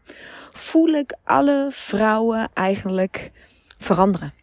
voel 0.51 0.87
ik 0.87 1.13
alle 1.23 1.67
vrouwen 1.71 2.49
eigenlijk 2.53 3.31
veranderen. 3.77 4.33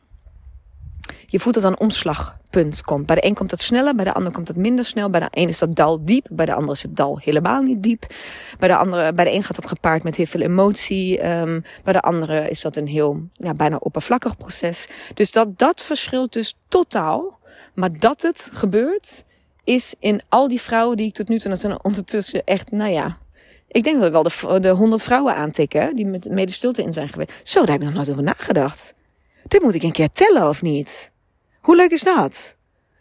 je 1.27 1.41
voelt 1.41 1.55
dat 1.55 1.65
een 1.65 1.81
omslagpunt 1.81 2.83
komt. 2.83 3.07
Bij 3.07 3.17
de 3.17 3.27
een 3.27 3.35
komt 3.35 3.51
dat 3.51 3.61
sneller, 3.61 3.95
bij 3.95 4.05
de 4.05 4.13
ander 4.13 4.33
komt 4.33 4.47
dat 4.47 4.57
minder 4.57 4.85
snel. 4.85 5.11
Bij 5.11 5.21
de 5.21 5.29
een 5.31 5.49
is 5.49 5.59
dat 5.59 5.77
dal 5.77 6.05
diep, 6.05 6.27
bij 6.31 6.47
de 6.47 6.55
ander 6.55 6.75
is 6.75 6.83
het 6.83 6.97
dal 6.97 7.19
helemaal 7.19 7.63
niet 7.63 7.83
diep. 7.83 8.07
Bij 8.59 8.69
de, 8.69 8.77
andere, 8.77 9.13
bij 9.13 9.25
de 9.25 9.33
een 9.33 9.43
gaat 9.43 9.57
dat 9.57 9.69
gepaard 9.69 10.05
met 10.05 10.17
heel 10.17 10.27
veel 10.27 10.41
emotie. 10.41 11.29
Um, 11.29 11.65
bij 11.85 11.93
de 11.93 12.01
andere 12.01 12.49
is 12.49 12.61
dat 12.61 12.77
een 12.77 12.87
heel, 12.87 13.21
ja, 13.33 13.53
bijna 13.53 13.77
oppervlakkig 13.77 14.37
proces. 14.37 14.89
Dus 15.15 15.31
dat, 15.31 15.59
dat 15.59 15.83
verschilt 15.83 16.33
dus 16.33 16.55
totaal. 16.69 17.41
Maar 17.75 17.99
dat 17.99 18.23
het 18.23 18.51
gebeurt, 18.53 19.25
is 19.65 19.95
in 19.99 20.23
al 20.29 20.49
die 20.49 20.61
vrouwen 20.61 20.97
die 20.97 21.07
ik 21.07 21.15
tot 21.15 21.29
nu 21.29 21.39
toe, 21.39 21.51
dat 21.51 21.61
zijn 21.61 21.85
ondertussen 21.85 22.45
echt, 22.45 22.71
nou 22.71 22.91
ja, 22.91 23.19
ik 23.69 23.85
denk 23.85 24.01
dat 24.01 24.05
we 24.05 24.11
wel 24.11 24.23
de, 24.23 24.61
de 24.61 24.69
100 24.69 25.03
vrouwen 25.03 25.35
aantikken 25.35 25.97
die 25.97 26.07
met 26.07 26.29
mede 26.31 26.53
stilte 26.53 26.83
in 26.83 26.93
zijn 26.93 27.09
geweest. 27.09 27.33
Zo, 27.43 27.61
daar 27.61 27.71
heb 27.71 27.81
ik 27.81 27.87
nog 27.87 27.95
nooit 27.95 28.11
over 28.11 28.23
nagedacht. 28.23 28.95
Dit 29.49 29.63
moet 29.63 29.75
ik 29.75 29.83
een 29.83 29.93
keer 29.93 30.11
tellen 30.11 30.49
of 30.49 30.63
niet? 30.63 31.11
Hoe 31.61 31.77
leuk 31.77 31.91
is 31.91 32.03
dat? 32.03 32.57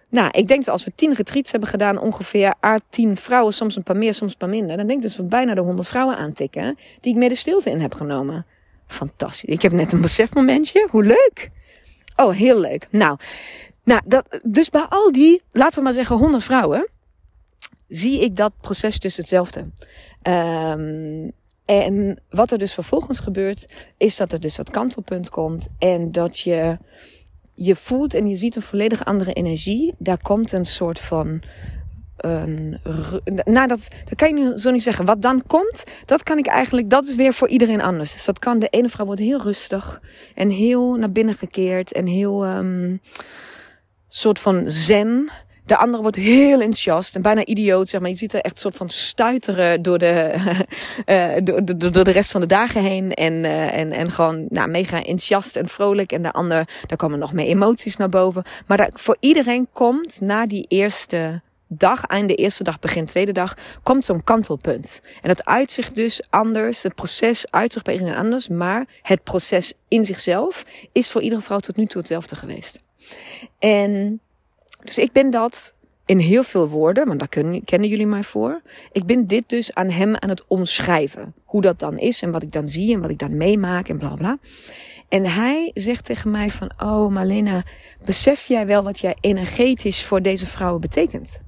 Nou, 0.10 0.30
ik 0.32 0.48
denk 0.48 0.66
dat 0.66 0.74
als 0.74 0.84
we 0.84 0.92
tien 0.96 1.14
retreats 1.14 1.52
hebben 1.52 1.70
gedaan, 1.70 2.00
ongeveer 2.00 2.54
a 2.66 2.80
tien 2.90 3.18
vrouwen, 3.18 3.54
soms 3.54 3.76
een 3.76 3.84
paar 3.84 3.98
meer, 3.98 4.14
soms 4.14 4.32
een 4.32 4.38
paar 4.38 4.50
minder. 4.50 4.78
Dan 4.78 4.88
denk 4.88 5.04
ik 5.04 5.08
dat 5.08 5.16
we 5.16 5.24
bijna 5.24 5.54
de 5.54 5.62
100 5.62 5.88
vrouwen 5.88 6.18
aantikken 6.18 6.78
die 7.00 7.14
ik 7.14 7.20
mede 7.20 7.36
stilte 7.36 7.70
in 7.70 7.82
heb 7.82 7.94
genomen. 7.94 8.46
Fantastisch. 8.88 9.50
Ik 9.50 9.62
heb 9.62 9.72
net 9.72 9.94
een 9.94 10.02
besefmomentje. 10.02 10.88
Hoe 10.90 11.04
leuk. 11.04 11.50
Oh, 12.16 12.36
heel 12.36 12.60
leuk. 12.60 12.88
Nou, 12.90 13.18
nou 13.84 14.02
dat, 14.06 14.40
dus 14.44 14.70
bij 14.70 14.86
al 14.90 15.12
die, 15.12 15.42
laten 15.52 15.78
we 15.78 15.84
maar 15.84 15.94
zeggen 15.94 16.18
100 16.18 16.44
vrouwen, 16.44 16.90
zie 17.88 18.22
ik 18.22 18.36
dat 18.36 18.54
proces 18.62 19.00
dus 19.00 19.18
hetzelfde. 19.18 19.60
Um, 20.24 21.32
en 21.66 22.20
wat 22.30 22.52
er 22.52 22.58
dus 22.58 22.74
vervolgens 22.74 23.20
gebeurt, 23.20 23.66
is 23.98 24.18
dat 24.18 24.32
er 24.32 24.40
dus 24.40 24.56
dat 24.56 24.70
kantelpunt 24.70 25.30
komt 25.30 25.68
en 25.78 26.12
dat 26.12 26.40
je 26.40 26.78
je 27.54 27.76
voelt 27.76 28.14
en 28.14 28.30
je 28.30 28.36
ziet 28.36 28.56
een 28.56 28.62
volledig 28.62 29.06
andere 29.06 29.34
energie. 29.34 29.94
Daar 29.98 30.22
komt 30.22 30.52
een 30.52 30.66
soort 30.66 31.00
van. 31.00 31.42
Een, 32.18 32.80
nou, 33.46 33.68
dat, 33.68 33.88
dat 34.06 34.16
kan 34.16 34.28
je 34.28 34.34
nu 34.34 34.58
zo 34.58 34.72
niet 34.72 34.84
zeggen. 34.84 35.06
Wat 35.06 35.22
dan 35.22 35.44
komt, 35.48 35.84
dat 36.06 36.24
kan 36.24 36.38
ik 36.38 36.48
eigenlijk, 36.48 36.90
dat 36.90 37.06
is 37.06 37.16
weer 37.16 37.34
voor 37.34 37.48
iedereen 37.48 37.82
anders. 37.82 38.14
Dus 38.14 38.26
dat 38.26 38.40
kan, 38.40 38.60
de 38.60 38.68
ene 38.68 38.90
vrouw 38.90 39.06
wordt 39.06 39.22
heel 39.22 39.42
rustig 39.42 40.02
en 40.36 40.50
heel 40.50 40.96
naar 40.96 41.12
binnen 41.12 41.36
gekeerd 41.36 41.92
en 41.92 42.06
heel 42.06 42.46
um, 42.46 43.02
soort 44.14 44.40
van 44.40 44.64
zen. 44.66 45.32
De 45.66 45.78
andere 45.78 46.02
wordt 46.02 46.18
heel 46.18 46.60
enthousiast 46.60 47.16
en 47.16 47.22
bijna 47.22 47.46
idioot, 47.46 47.90
zeg 47.90 48.02
maar. 48.02 48.10
Je 48.10 48.16
ziet 48.16 48.34
er 48.34 48.42
echt 48.42 48.54
een 48.54 48.62
soort 48.62 48.76
van 48.76 48.90
stuiteren 48.90 49.82
door 49.82 49.98
de, 49.98 50.34
uh, 51.06 51.36
door, 51.92 52.04
de 52.04 52.12
rest 52.12 52.32
van 52.32 52.42
de 52.42 52.48
dagen 52.48 52.82
heen. 52.82 53.14
En, 53.14 53.34
uh, 53.34 53.78
en, 53.78 53.92
en 53.92 54.12
gewoon 54.12 54.46
nou, 54.50 54.70
mega 54.70 54.98
enthousiast 54.98 55.56
en 55.56 55.68
vrolijk. 55.68 56.12
En 56.12 56.22
de 56.22 56.32
ander, 56.32 56.68
daar 56.88 56.98
komen 56.98 57.20
nog 57.20 57.34
meer 57.34 57.46
emoties 57.46 57.98
naar 57.98 58.10
boven. 58.10 58.44
Maar 58.68 58.90
voor 58.94 59.18
iedereen 59.20 59.68
komt 59.74 60.22
na 60.22 60.46
die 60.46 60.66
eerste 60.68 61.42
dag, 61.68 62.06
einde 62.06 62.36
eerste 62.36 62.64
dag, 62.64 62.80
begin 62.80 63.06
tweede 63.06 63.32
dag, 63.32 63.58
komt 63.84 64.06
zo'n 64.06 64.24
kantelpunt. 64.24 65.02
En 65.22 65.28
dat 65.28 65.46
uitzicht 65.46 65.96
dus 65.96 66.22
anders. 66.30 66.84
Het 66.84 66.96
proces 66.96 67.52
uitzicht 67.52 67.86
bij 67.86 67.94
iedereen 67.94 68.18
anders. 68.18 68.48
Maar 68.48 68.88
het 69.02 69.24
proces 69.24 69.74
in 69.88 70.06
zichzelf 70.06 70.66
is 70.92 71.12
voor 71.12 71.22
iedere 71.22 71.42
vrouw 71.42 71.60
tot 71.60 71.76
nu 71.76 71.86
toe 71.86 72.00
hetzelfde 72.00 72.36
geweest. 72.36 72.80
En 73.60 74.20
dus 74.84 74.98
ik 74.98 75.12
ben 75.12 75.32
dat 75.32 75.76
in 76.06 76.20
heel 76.20 76.44
veel 76.44 76.70
woorden, 76.70 77.08
want 77.08 77.20
daar 77.20 77.62
kennen 77.64 77.90
jullie 77.90 78.08
mij 78.08 78.24
voor. 78.24 78.62
Ik 78.92 79.06
ben 79.06 79.28
dit 79.28 79.50
dus 79.50 79.74
aan 79.74 79.90
hem 79.90 80.16
aan 80.16 80.30
het 80.30 80.44
omschrijven. 80.48 81.34
Hoe 81.46 81.62
dat 81.62 81.80
dan 81.80 81.98
is 81.98 82.22
en 82.22 82.32
wat 82.32 82.44
ik 82.44 82.52
dan 82.52 82.68
zie 82.68 82.94
en 82.94 83.02
wat 83.02 83.10
ik 83.10 83.20
dan 83.20 83.38
meemaak 83.38 83.88
en 83.88 83.98
bla 83.98 84.14
bla. 84.14 84.38
En 85.10 85.26
hij 85.26 85.72
zegt 85.74 86.06
tegen 86.06 86.32
mij 86.32 86.50
van, 86.50 86.72
oh 86.78 87.12
Malena, 87.12 87.64
besef 88.06 88.46
jij 88.46 88.66
wel 88.66 88.84
wat 88.84 89.00
jij 89.00 89.16
energetisch 89.20 90.04
voor 90.04 90.22
deze 90.22 90.48
vrouwen 90.48 90.82
betekent? 90.82 91.40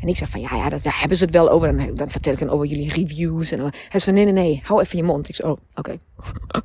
En 0.00 0.08
ik 0.08 0.16
zeg 0.16 0.28
van, 0.28 0.40
ja, 0.40 0.56
ja, 0.56 0.68
dat, 0.68 0.82
daar 0.82 0.98
hebben 0.98 1.16
ze 1.16 1.24
het 1.24 1.32
wel 1.32 1.50
over. 1.50 1.76
Dan, 1.76 1.94
dan 1.94 2.10
vertel 2.10 2.32
ik 2.32 2.38
dan 2.38 2.48
over 2.48 2.66
jullie 2.66 2.92
reviews. 2.92 3.50
En 3.50 3.60
hij 3.60 3.70
zegt 3.90 4.04
van, 4.04 4.14
nee, 4.14 4.24
nee, 4.24 4.32
nee, 4.32 4.60
hou 4.64 4.80
even 4.80 4.96
je 4.96 5.02
mond. 5.02 5.28
Ik 5.28 5.34
zeg, 5.34 5.46
oh, 5.46 5.56
oké. 5.74 5.98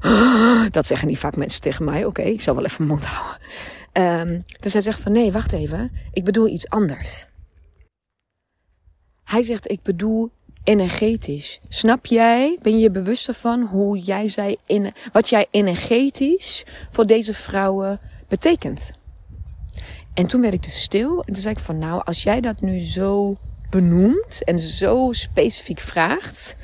Dat 0.71 0.85
zeggen 0.85 1.07
niet 1.07 1.17
vaak 1.17 1.35
mensen 1.35 1.61
tegen 1.61 1.85
mij. 1.85 2.05
Oké, 2.05 2.21
ik 2.21 2.41
zal 2.41 2.55
wel 2.55 2.65
even 2.65 2.87
mijn 2.87 2.99
mond 2.99 3.05
houden. 3.11 3.37
Um, 3.99 4.43
dus 4.59 4.73
hij 4.73 4.81
zegt 4.81 4.99
van, 4.99 5.11
nee, 5.11 5.31
wacht 5.31 5.51
even. 5.51 5.91
Ik 6.11 6.23
bedoel 6.23 6.47
iets 6.47 6.69
anders. 6.69 7.27
Hij 9.23 9.43
zegt, 9.43 9.71
ik 9.71 9.81
bedoel 9.83 10.31
energetisch. 10.63 11.59
Snap 11.69 12.05
jij, 12.05 12.57
ben 12.61 12.79
je 12.79 12.91
bewust 12.91 13.27
ervan 13.27 13.61
hoe 13.61 13.99
jij 13.99 14.27
zei, 14.27 14.57
in, 14.65 14.93
wat 15.11 15.29
jij 15.29 15.47
energetisch 15.51 16.65
voor 16.89 17.05
deze 17.05 17.33
vrouwen 17.33 17.99
betekent? 18.27 18.91
En 20.13 20.27
toen 20.27 20.41
werd 20.41 20.53
ik 20.53 20.63
dus 20.63 20.81
stil. 20.81 21.23
En 21.25 21.33
toen 21.33 21.41
zei 21.41 21.55
ik 21.55 21.61
van 21.61 21.77
nou, 21.77 22.01
als 22.05 22.23
jij 22.23 22.41
dat 22.41 22.61
nu 22.61 22.79
zo 22.79 23.37
benoemt 23.69 24.43
en 24.43 24.59
zo 24.59 25.11
specifiek 25.11 25.79
vraagt, 25.79 26.55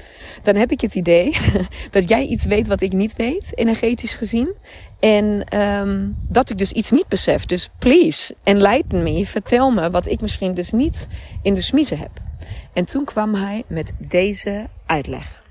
dan 0.44 0.56
heb 0.56 0.72
ik 0.72 0.82
het 0.82 0.96
idee 0.96 1.38
dat 1.92 2.10
jij 2.10 2.26
iets 2.26 2.46
weet 2.46 2.68
wat 2.68 2.82
ik 2.82 2.94
niet 2.94 3.16
weet, 3.16 3.58
energetisch 3.58 4.14
gezien. 4.14 4.54
En 5.00 5.60
um, 5.62 6.18
dat 6.28 6.50
ik 6.50 6.58
dus 6.58 6.72
iets 6.72 6.92
niet 6.92 7.08
besef. 7.08 7.46
Dus 7.46 7.70
please, 7.80 8.36
enlighten 8.44 9.04
me, 9.04 9.26
vertel 9.26 9.72
me 9.72 9.90
wat 9.90 10.08
ik 10.08 10.22
misschien 10.22 10.54
dus 10.54 10.72
niet 10.72 11.08
in 11.42 11.54
de 11.54 11.62
smiezen 11.62 11.98
heb. 11.98 12.12
En 12.74 12.86
toen 12.86 13.06
kwam 13.06 13.34
hij 13.34 13.64
met 13.68 13.92
deze 13.98 14.70
uitleg. 14.86 15.44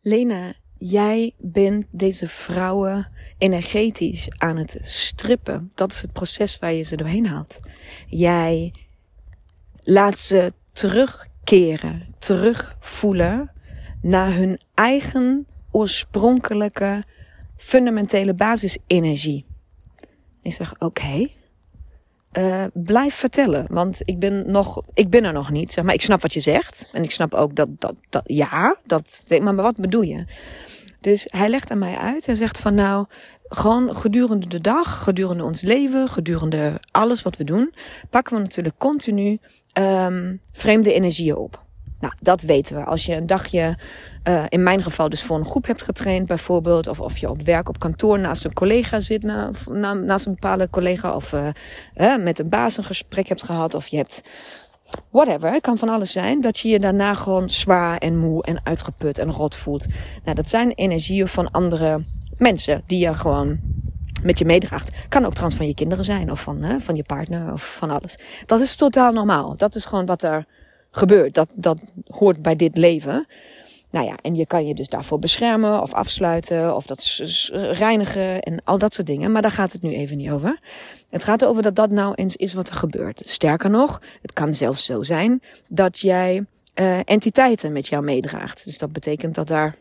Lena, 0.00 0.54
Jij 0.80 1.34
bent 1.38 1.86
deze 1.90 2.28
vrouwen 2.28 3.08
energetisch 3.38 4.26
aan 4.36 4.56
het 4.56 4.78
strippen. 4.80 5.70
Dat 5.74 5.92
is 5.92 6.02
het 6.02 6.12
proces 6.12 6.58
waar 6.58 6.72
je 6.72 6.82
ze 6.82 6.96
doorheen 6.96 7.26
haalt. 7.26 7.60
Jij 8.06 8.74
laat 9.88 10.18
ze 10.18 10.52
terugkeren, 10.72 12.14
terugvoelen 12.18 13.52
naar 14.02 14.34
hun 14.34 14.60
eigen 14.74 15.46
oorspronkelijke 15.70 17.02
fundamentele 17.56 18.34
basisenergie. 18.34 19.44
Ik 20.42 20.52
zeg 20.52 20.74
oké. 20.78 21.28
Uh, 22.32 22.64
blijf 22.72 23.14
vertellen, 23.14 23.66
want 23.68 24.00
ik 24.04 24.18
ben 24.18 24.50
nog, 24.50 24.82
ik 24.94 25.10
ben 25.10 25.24
er 25.24 25.32
nog 25.32 25.50
niet. 25.50 25.72
Zeg 25.72 25.84
maar, 25.84 25.94
ik 25.94 26.02
snap 26.02 26.22
wat 26.22 26.32
je 26.32 26.40
zegt 26.40 26.88
en 26.92 27.02
ik 27.02 27.10
snap 27.10 27.34
ook 27.34 27.54
dat, 27.54 27.68
dat, 27.80 27.94
dat 28.08 28.22
ja, 28.26 28.76
dat, 28.86 29.24
maar, 29.40 29.54
wat 29.54 29.76
bedoel 29.76 30.02
je? 30.02 30.24
Dus 31.00 31.26
hij 31.30 31.48
legt 31.48 31.70
aan 31.70 31.78
mij 31.78 31.96
uit. 31.96 32.26
Hij 32.26 32.34
zegt 32.34 32.58
van 32.58 32.74
nou, 32.74 33.06
gewoon 33.48 33.96
gedurende 33.96 34.46
de 34.46 34.60
dag, 34.60 35.02
gedurende 35.02 35.44
ons 35.44 35.60
leven, 35.60 36.08
gedurende 36.08 36.80
alles 36.90 37.22
wat 37.22 37.36
we 37.36 37.44
doen, 37.44 37.74
pakken 38.10 38.36
we 38.36 38.42
natuurlijk 38.42 38.78
continu 38.78 39.38
um, 39.78 40.40
vreemde 40.52 40.92
energieën 40.92 41.36
op. 41.36 41.66
Nou, 42.00 42.12
dat 42.20 42.42
weten 42.42 42.74
we. 42.74 42.84
Als 42.84 43.06
je 43.06 43.14
een 43.14 43.26
dagje, 43.26 43.78
uh, 44.28 44.44
in 44.48 44.62
mijn 44.62 44.82
geval 44.82 45.08
dus 45.08 45.22
voor 45.22 45.38
een 45.38 45.44
groep 45.44 45.66
hebt 45.66 45.82
getraind 45.82 46.26
bijvoorbeeld, 46.26 46.86
of, 46.86 47.00
of 47.00 47.18
je 47.18 47.30
op 47.30 47.42
werk 47.42 47.68
op 47.68 47.78
kantoor 47.78 48.18
naast 48.18 48.44
een 48.44 48.52
collega 48.52 49.00
zit, 49.00 49.22
na, 49.22 49.50
na, 49.70 49.92
naast 49.92 50.26
een 50.26 50.32
bepaalde 50.32 50.70
collega, 50.70 51.14
of 51.14 51.32
uh, 51.32 52.16
met 52.16 52.38
een 52.38 52.48
baas 52.48 52.76
een 52.76 52.84
gesprek 52.84 53.28
hebt 53.28 53.42
gehad, 53.42 53.74
of 53.74 53.86
je 53.86 53.96
hebt 53.96 54.22
whatever, 55.10 55.52
het 55.52 55.62
kan 55.62 55.78
van 55.78 55.88
alles 55.88 56.12
zijn, 56.12 56.40
dat 56.40 56.58
je 56.58 56.68
je 56.68 56.78
daarna 56.78 57.14
gewoon 57.14 57.50
zwaar 57.50 57.98
en 57.98 58.18
moe 58.18 58.42
en 58.42 58.60
uitgeput 58.62 59.18
en 59.18 59.30
rot 59.30 59.56
voelt. 59.56 59.86
Nou, 60.24 60.36
dat 60.36 60.48
zijn 60.48 60.72
energieën 60.72 61.28
van 61.28 61.50
andere 61.50 62.00
mensen 62.38 62.82
die 62.86 62.98
je 62.98 63.14
gewoon 63.14 63.58
met 64.22 64.38
je 64.38 64.44
meedraagt. 64.44 65.08
Kan 65.08 65.24
ook 65.24 65.34
trans 65.34 65.54
van 65.54 65.66
je 65.66 65.74
kinderen 65.74 66.04
zijn 66.04 66.30
of 66.30 66.40
van, 66.40 66.62
hè, 66.62 66.80
van 66.80 66.96
je 66.96 67.02
partner 67.02 67.52
of 67.52 67.76
van 67.76 67.90
alles. 67.90 68.18
Dat 68.46 68.60
is 68.60 68.76
totaal 68.76 69.12
normaal. 69.12 69.56
Dat 69.56 69.74
is 69.74 69.84
gewoon 69.84 70.06
wat 70.06 70.22
er 70.22 70.46
gebeurt. 70.90 71.34
Dat, 71.34 71.52
dat 71.54 71.92
hoort 72.06 72.42
bij 72.42 72.56
dit 72.56 72.76
leven. 72.76 73.26
Nou 73.90 74.06
ja, 74.06 74.16
en 74.22 74.34
je 74.34 74.46
kan 74.46 74.66
je 74.66 74.74
dus 74.74 74.88
daarvoor 74.88 75.18
beschermen 75.18 75.82
of 75.82 75.92
afsluiten 75.92 76.76
of 76.76 76.86
dat 76.86 77.20
reinigen 77.52 78.40
en 78.40 78.64
al 78.64 78.78
dat 78.78 78.94
soort 78.94 79.06
dingen. 79.06 79.32
Maar 79.32 79.42
daar 79.42 79.50
gaat 79.50 79.72
het 79.72 79.82
nu 79.82 79.92
even 79.92 80.16
niet 80.16 80.30
over. 80.30 80.60
Het 81.10 81.24
gaat 81.24 81.44
over 81.44 81.62
dat 81.62 81.74
dat 81.74 81.90
nou 81.90 82.14
eens 82.14 82.36
is 82.36 82.54
wat 82.54 82.68
er 82.68 82.74
gebeurt. 82.74 83.22
Sterker 83.24 83.70
nog, 83.70 84.02
het 84.22 84.32
kan 84.32 84.54
zelfs 84.54 84.84
zo 84.84 85.02
zijn 85.02 85.42
dat 85.68 85.98
jij 85.98 86.44
uh, 86.74 86.98
entiteiten 87.04 87.72
met 87.72 87.86
jou 87.86 88.04
meedraagt. 88.04 88.64
Dus 88.64 88.78
dat 88.78 88.92
betekent 88.92 89.34
dat 89.34 89.48
daar, 89.48 89.76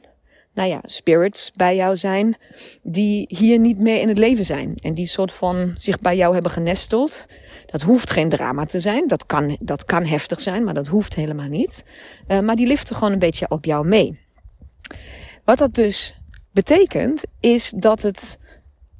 nou 0.57 0.69
ja, 0.69 0.79
spirits 0.83 1.51
bij 1.55 1.75
jou 1.75 1.95
zijn 1.95 2.37
die 2.83 3.25
hier 3.29 3.59
niet 3.59 3.79
meer 3.79 4.01
in 4.01 4.07
het 4.07 4.17
leven 4.17 4.45
zijn. 4.45 4.75
En 4.81 4.93
die 4.93 5.07
soort 5.07 5.31
van 5.31 5.73
zich 5.75 5.99
bij 5.99 6.15
jou 6.15 6.33
hebben 6.33 6.51
genesteld. 6.51 7.25
Dat 7.65 7.81
hoeft 7.81 8.11
geen 8.11 8.29
drama 8.29 8.65
te 8.65 8.79
zijn. 8.79 9.07
Dat 9.07 9.25
kan, 9.25 9.57
dat 9.59 9.85
kan 9.85 10.05
heftig 10.05 10.41
zijn, 10.41 10.63
maar 10.63 10.73
dat 10.73 10.87
hoeft 10.87 11.15
helemaal 11.15 11.47
niet. 11.47 11.85
Uh, 12.27 12.39
maar 12.39 12.55
die 12.55 12.67
liften 12.67 12.95
gewoon 12.95 13.11
een 13.13 13.19
beetje 13.19 13.49
op 13.49 13.65
jou 13.65 13.87
mee. 13.87 14.19
Wat 15.43 15.57
dat 15.57 15.73
dus 15.73 16.17
betekent, 16.51 17.23
is 17.39 17.73
dat 17.75 18.01
het, 18.01 18.39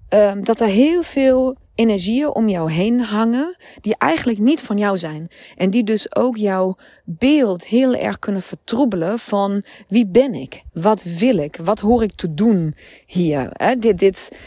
uh, 0.09 0.33
dat 0.41 0.59
er 0.59 0.67
heel 0.67 1.03
veel 1.03 1.57
energieën 1.77 2.34
om 2.34 2.50
jou 2.50 2.72
heen 2.72 3.00
hangen 3.00 3.55
die 3.81 3.96
eigenlijk 3.98 4.39
niet 4.39 4.62
van 4.62 4.77
jou 4.77 4.98
zijn. 4.98 5.27
En 5.55 5.69
die 5.69 5.84
dus 5.84 6.15
ook 6.15 6.38
jouw 6.38 6.75
beeld 7.03 7.65
heel 7.65 7.96
erg 7.96 8.19
kunnen 8.19 8.41
vertroebelen 8.41 9.19
van 9.19 9.63
wie 9.88 10.07
ben 10.07 10.34
ik? 10.34 10.63
Wat 10.74 11.03
wil 11.03 11.38
ik? 11.38 11.60
Wat 11.63 11.79
hoor 11.79 12.03
ik 12.03 12.12
te 12.15 12.34
doen 12.34 12.75
hier? 13.05 13.51
Dit, 13.79 14.00
dit, 14.00 14.39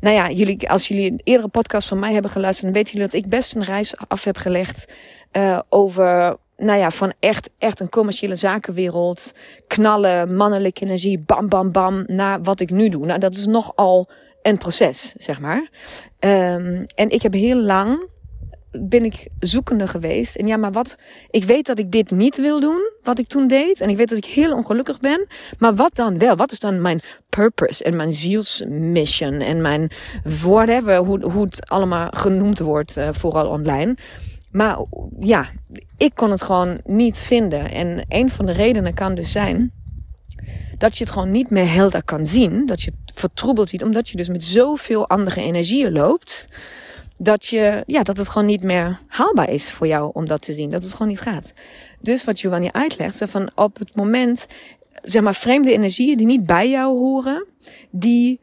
nou 0.00 0.14
ja, 0.14 0.30
jullie, 0.30 0.70
als 0.70 0.88
jullie 0.88 1.10
een 1.10 1.20
eerdere 1.24 1.48
podcast 1.48 1.88
van 1.88 1.98
mij 1.98 2.12
hebben 2.12 2.30
geluisterd, 2.30 2.64
dan 2.64 2.82
weten 2.82 2.92
jullie 2.92 3.08
dat 3.08 3.20
ik 3.20 3.28
best 3.28 3.54
een 3.54 3.64
reis 3.64 3.96
af 3.96 4.24
heb 4.24 4.36
gelegd 4.36 4.92
uh, 5.32 5.58
over, 5.68 6.36
nou 6.56 6.78
ja, 6.78 6.90
van 6.90 7.12
echt, 7.20 7.50
echt 7.58 7.80
een 7.80 7.88
commerciële 7.88 8.36
zakenwereld, 8.36 9.32
knallen, 9.66 10.36
mannelijke 10.36 10.84
energie, 10.84 11.18
bam, 11.18 11.48
bam, 11.48 11.72
bam, 11.72 12.04
naar 12.06 12.42
wat 12.42 12.60
ik 12.60 12.70
nu 12.70 12.88
doe. 12.88 13.06
Nou, 13.06 13.18
dat 13.18 13.36
is 13.36 13.46
nogal 13.46 14.08
een 14.42 14.58
proces, 14.58 15.14
zeg 15.16 15.40
maar. 15.40 15.70
Um, 16.20 16.86
en 16.94 17.08
ik 17.08 17.22
heb 17.22 17.32
heel 17.32 17.56
lang 17.56 18.08
ben 18.70 19.04
ik 19.04 19.28
zoekende 19.38 19.86
geweest. 19.86 20.36
En 20.36 20.46
ja, 20.46 20.56
maar 20.56 20.72
wat, 20.72 20.96
ik 21.30 21.44
weet 21.44 21.66
dat 21.66 21.78
ik 21.78 21.90
dit 21.90 22.10
niet 22.10 22.36
wil 22.36 22.60
doen, 22.60 22.90
wat 23.02 23.18
ik 23.18 23.26
toen 23.26 23.46
deed. 23.46 23.80
En 23.80 23.88
ik 23.88 23.96
weet 23.96 24.08
dat 24.08 24.18
ik 24.18 24.24
heel 24.24 24.54
ongelukkig 24.54 25.00
ben. 25.00 25.26
Maar 25.58 25.74
wat 25.74 25.94
dan 25.94 26.18
wel? 26.18 26.36
Wat 26.36 26.52
is 26.52 26.58
dan 26.58 26.80
mijn 26.80 27.00
purpose 27.28 27.84
en 27.84 27.96
mijn 27.96 28.12
zielsmission 28.12 29.32
en 29.32 29.60
mijn 29.60 29.90
whatever, 30.22 30.96
hoe, 30.96 31.30
hoe 31.30 31.44
het 31.44 31.68
allemaal 31.68 32.08
genoemd 32.10 32.58
wordt, 32.58 32.96
uh, 32.96 33.08
vooral 33.12 33.48
online. 33.48 33.96
Maar 34.50 34.78
ja, 35.20 35.50
ik 35.96 36.14
kon 36.14 36.30
het 36.30 36.42
gewoon 36.42 36.80
niet 36.84 37.18
vinden. 37.18 37.70
En 37.70 38.04
een 38.08 38.30
van 38.30 38.46
de 38.46 38.52
redenen 38.52 38.94
kan 38.94 39.14
dus 39.14 39.32
zijn 39.32 39.72
dat 40.78 40.96
je 40.96 41.04
het 41.04 41.12
gewoon 41.12 41.30
niet 41.30 41.50
meer 41.50 41.72
helder 41.72 42.04
kan 42.04 42.26
zien. 42.26 42.66
Dat 42.66 42.82
je 42.82 42.92
het 43.06 43.18
vertroebeld 43.18 43.68
ziet, 43.68 43.82
omdat 43.82 44.08
je 44.08 44.16
dus 44.16 44.28
met 44.28 44.44
zoveel 44.44 45.08
andere 45.08 45.40
energieën 45.40 45.92
loopt 45.92 46.48
dat, 47.16 47.46
je, 47.46 47.82
ja, 47.86 48.02
dat 48.02 48.16
het 48.16 48.28
gewoon 48.28 48.46
niet 48.46 48.62
meer 48.62 49.00
haalbaar 49.06 49.50
is 49.50 49.70
voor 49.70 49.86
jou 49.86 50.10
om 50.12 50.26
dat 50.26 50.42
te 50.42 50.52
zien. 50.52 50.70
Dat 50.70 50.82
het 50.82 50.92
gewoon 50.92 51.08
niet 51.08 51.20
gaat. 51.20 51.52
Dus 52.00 52.24
wat 52.24 52.40
Giovanni 52.40 52.68
uitlegt, 52.72 53.22
van 53.26 53.50
op 53.54 53.78
het 53.78 53.94
moment, 53.94 54.46
zeg 55.02 55.22
maar, 55.22 55.34
vreemde 55.34 55.72
energieën 55.72 56.16
die 56.16 56.26
niet 56.26 56.46
bij 56.46 56.70
jou 56.70 56.98
horen, 56.98 57.46
die, 57.90 58.40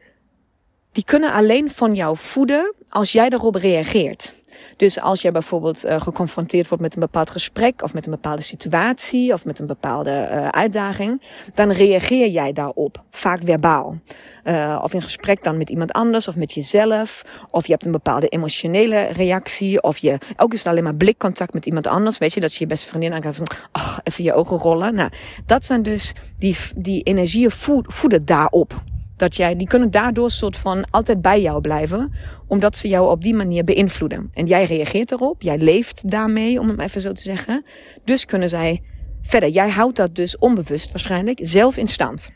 die 0.92 1.04
kunnen 1.04 1.32
alleen 1.32 1.70
van 1.70 1.94
jou 1.94 2.16
voeden 2.16 2.74
als 2.88 3.12
jij 3.12 3.28
daarop 3.28 3.54
reageert. 3.54 4.34
Dus 4.76 5.00
als 5.00 5.22
jij 5.22 5.32
bijvoorbeeld 5.32 5.84
uh, 5.84 6.00
geconfronteerd 6.00 6.68
wordt 6.68 6.82
met 6.82 6.94
een 6.94 7.00
bepaald 7.00 7.30
gesprek 7.30 7.82
of 7.82 7.94
met 7.94 8.06
een 8.06 8.12
bepaalde 8.12 8.42
situatie 8.42 9.32
of 9.32 9.44
met 9.44 9.58
een 9.58 9.66
bepaalde 9.66 10.28
uh, 10.32 10.48
uitdaging, 10.48 11.22
dan 11.54 11.70
reageer 11.70 12.28
jij 12.28 12.52
daarop, 12.52 13.02
vaak 13.10 13.40
verbaal. 13.44 13.98
Uh, 14.44 14.80
of 14.82 14.94
in 14.94 15.02
gesprek 15.02 15.42
dan 15.42 15.56
met 15.56 15.70
iemand 15.70 15.92
anders 15.92 16.28
of 16.28 16.36
met 16.36 16.52
jezelf. 16.52 17.24
Of 17.50 17.66
je 17.66 17.72
hebt 17.72 17.86
een 17.86 17.92
bepaalde 17.92 18.28
emotionele 18.28 19.02
reactie. 19.02 19.82
Of 19.82 19.98
je, 19.98 20.18
ook 20.36 20.52
is 20.52 20.58
het 20.58 20.68
alleen 20.68 20.84
maar 20.84 20.94
blikcontact 20.94 21.52
met 21.52 21.66
iemand 21.66 21.86
anders. 21.86 22.18
Weet 22.18 22.34
je, 22.34 22.40
dat 22.40 22.52
je 22.52 22.60
je 22.60 22.66
beste 22.66 22.88
vriendin 22.88 23.12
aankijkt 23.12 23.36
van, 23.36 23.46
ach, 23.72 24.00
even 24.02 24.24
je 24.24 24.34
ogen 24.34 24.56
rollen. 24.56 24.94
Nou, 24.94 25.10
dat 25.46 25.64
zijn 25.64 25.82
dus 25.82 26.14
die, 26.38 26.56
die 26.76 27.02
energieën 27.02 27.50
voeden 27.86 28.24
daarop. 28.24 28.82
Dat 29.16 29.36
jij, 29.36 29.56
die 29.56 29.66
kunnen 29.66 29.90
daardoor 29.90 30.30
soort 30.30 30.56
van 30.56 30.84
altijd 30.90 31.22
bij 31.22 31.40
jou 31.40 31.60
blijven, 31.60 32.12
omdat 32.46 32.76
ze 32.76 32.88
jou 32.88 33.10
op 33.10 33.22
die 33.22 33.34
manier 33.34 33.64
beïnvloeden. 33.64 34.30
En 34.32 34.46
jij 34.46 34.64
reageert 34.64 35.12
erop, 35.12 35.42
jij 35.42 35.58
leeft 35.58 36.10
daarmee, 36.10 36.60
om 36.60 36.68
hem 36.68 36.80
even 36.80 37.00
zo 37.00 37.12
te 37.12 37.22
zeggen. 37.22 37.64
Dus 38.04 38.24
kunnen 38.24 38.48
zij 38.48 38.82
verder. 39.22 39.48
Jij 39.48 39.70
houdt 39.70 39.96
dat 39.96 40.14
dus 40.14 40.38
onbewust 40.38 40.90
waarschijnlijk 40.90 41.38
zelf 41.42 41.76
in 41.76 41.88
stand. 41.88 42.30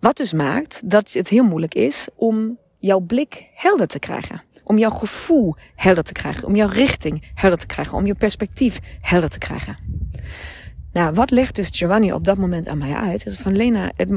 Wat 0.00 0.16
dus 0.16 0.32
maakt 0.32 0.80
dat 0.84 1.12
het 1.12 1.28
heel 1.28 1.44
moeilijk 1.44 1.74
is 1.74 2.08
om 2.14 2.58
jouw 2.78 3.00
blik 3.00 3.50
helder 3.54 3.86
te 3.86 3.98
krijgen. 3.98 4.42
Om 4.64 4.78
jouw 4.78 4.90
gevoel 4.90 5.56
helder 5.74 6.04
te 6.04 6.12
krijgen. 6.12 6.46
Om 6.46 6.56
jouw 6.56 6.68
richting 6.68 7.30
helder 7.34 7.58
te 7.58 7.66
krijgen. 7.66 7.96
Om 7.96 8.06
je 8.06 8.14
perspectief 8.14 8.78
helder 9.00 9.28
te 9.28 9.38
krijgen. 9.38 9.76
Nou, 10.92 11.12
wat 11.14 11.30
legt 11.30 11.54
dus 11.54 11.68
Giovanni 11.72 12.12
op 12.12 12.24
dat 12.24 12.36
moment 12.38 12.68
aan 12.68 12.78
mij 12.78 12.94
uit? 12.94 13.26
Is 13.26 13.36
van 13.36 13.56
Lena, 13.56 13.92
het, 13.96 14.10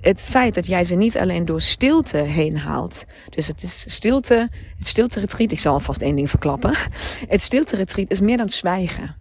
het 0.00 0.22
feit 0.22 0.54
dat 0.54 0.66
jij 0.66 0.84
ze 0.84 0.94
niet 0.94 1.18
alleen 1.18 1.44
door 1.44 1.60
stilte 1.60 2.16
heen 2.16 2.58
haalt. 2.58 3.04
Dus 3.30 3.46
het 3.46 3.62
is 3.62 3.84
stilte, 3.88 4.48
het 4.78 4.86
stilte 4.86 5.20
retreat. 5.20 5.52
Ik 5.52 5.58
zal 5.58 5.72
alvast 5.72 6.02
één 6.02 6.16
ding 6.16 6.30
verklappen. 6.30 6.74
Het 7.28 7.42
stilte 7.42 7.76
retreat 7.76 8.10
is 8.10 8.20
meer 8.20 8.36
dan 8.36 8.48
zwijgen. 8.48 9.16